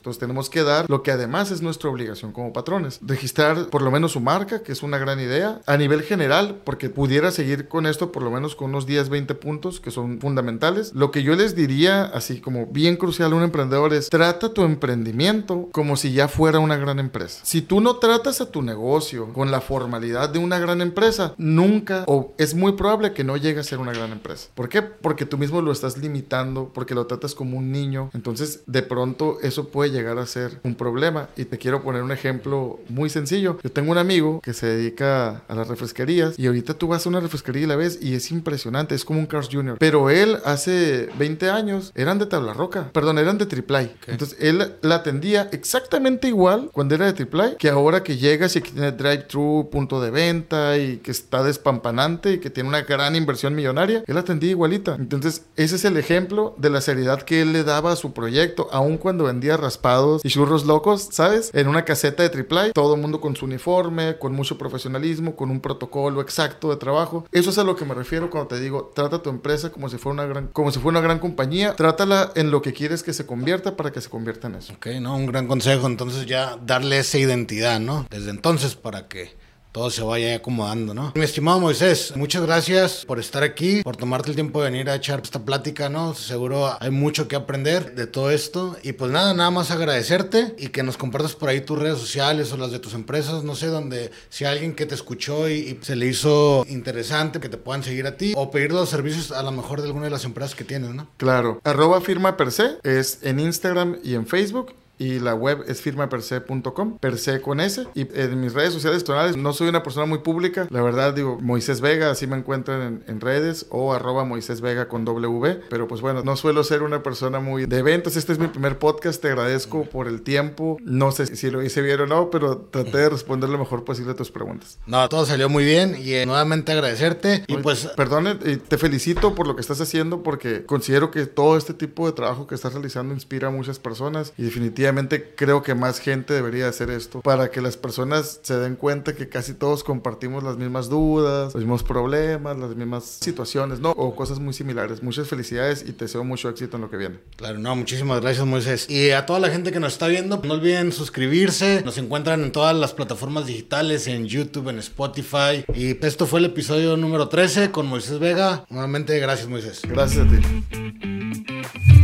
[0.00, 2.98] Entonces tenemos que dar lo que además es nuestra obligación como patrones.
[3.00, 6.90] Registrar por lo menos su marca, que es una gran idea, a nivel general, porque
[6.90, 10.92] pudiera seguir con esto por lo menos con unos 10, 20 puntos que son fundamentales.
[10.94, 14.62] Lo que yo les diría, así como bien crucial a un emprendedor, es trata tu
[14.62, 17.40] emprendimiento como si ya fuera una gran empresa.
[17.42, 22.04] Si tú no tratas a tu negocio con la formalidad de una gran empresa, nunca
[22.06, 24.48] o es muy probable que no llegue a ser una gran empresa.
[24.54, 24.82] ¿Por qué?
[24.82, 28.10] Porque tú mismo lo estás limitando, porque lo tratas como un niño.
[28.14, 31.28] Entonces, de pronto eso puede llegar a ser un problema.
[31.36, 33.58] Y te quiero poner un ejemplo muy sencillo.
[33.62, 37.08] Yo tengo un amigo que se dedica a las refresquerías y ahorita tú vas a
[37.08, 39.76] una refresquería y la ves y es impresionante, es como un Cars Jr.
[39.78, 43.90] Pero él hace 20 años eran de tabla roca, perdón, eran de triple A.
[44.06, 48.56] Entonces él la atendía exactamente igual cuando era de triple A que ahora que llegas
[48.56, 52.82] y que tiene drive-thru, punto de venta y que está despampanante y que tiene una
[52.82, 54.02] gran inversión millonaria.
[54.06, 54.96] Él atendía igualita.
[54.98, 58.68] Entonces ese es el ejemplo de la seriedad que él le daba a su proyecto,
[58.72, 61.50] aun cuando vendía raspados y churros locos, ¿sabes?
[61.54, 65.15] En una caseta de triple A, todo el mundo con su uniforme, con mucho profesionalismo
[65.36, 67.26] con un protocolo exacto de trabajo.
[67.32, 69.98] Eso es a lo que me refiero cuando te digo, trata tu empresa como si
[69.98, 73.12] fuera una gran, como si fuera una gran compañía, trátala en lo que quieres que
[73.12, 74.74] se convierta para que se convierta en eso.
[74.74, 78.06] Ok, no, un gran consejo, entonces ya darle esa identidad, ¿no?
[78.10, 79.34] Desde entonces para que
[79.76, 81.12] todo se vaya acomodando, ¿no?
[81.14, 84.94] Mi estimado Moisés, muchas gracias por estar aquí, por tomarte el tiempo de venir a
[84.94, 86.14] echar esta plática, ¿no?
[86.14, 88.78] Seguro hay mucho que aprender de todo esto.
[88.82, 92.50] Y pues nada, nada más agradecerte y que nos compartas por ahí tus redes sociales
[92.54, 95.94] o las de tus empresas, no sé, donde si alguien que te escuchó y, se
[95.94, 99.52] le hizo interesante que te puedan seguir a ti o pedir los servicios a lo
[99.52, 101.06] mejor de alguna de las empresas que tienes, ¿no?
[101.18, 105.80] Claro, arroba firma per se es en Instagram y en Facebook y la web es
[105.80, 107.86] firmaperse.com, perse con S.
[107.94, 111.38] Y en mis redes sociales tonales no soy una persona muy pública, la verdad digo
[111.40, 116.00] Moisés Vega, así me encuentran en, redes o arroba Moisés Vega con W, pero pues
[116.00, 119.28] bueno, no suelo ser una persona muy de eventos, este es mi primer podcast, te
[119.28, 123.08] agradezco por el tiempo, no sé si lo hice bien o no, pero traté de
[123.08, 124.78] responder lo mejor posible a tus preguntas.
[124.86, 127.44] No, todo salió muy bien y eh, nuevamente agradecerte.
[127.46, 127.86] Y pues...
[127.96, 132.12] Perdone, te felicito por lo que estás haciendo porque considero que todo este tipo de
[132.12, 134.50] trabajo que estás realizando inspira a muchas personas y
[134.86, 139.14] definitivamente creo que más gente debería hacer esto para que las personas se den cuenta
[139.14, 143.90] que casi todos compartimos las mismas dudas, los mismos problemas, las mismas situaciones, ¿no?
[143.90, 145.02] O cosas muy similares.
[145.02, 147.18] Muchas felicidades y te deseo mucho éxito en lo que viene.
[147.36, 148.88] Claro, no, muchísimas gracias Moisés.
[148.88, 151.82] Y a toda la gente que nos está viendo, no olviden suscribirse.
[151.84, 155.64] Nos encuentran en todas las plataformas digitales, en YouTube, en Spotify.
[155.74, 158.64] Y esto fue el episodio número 13 con Moisés Vega.
[158.70, 159.82] Nuevamente, gracias Moisés.
[159.88, 161.95] Gracias a ti.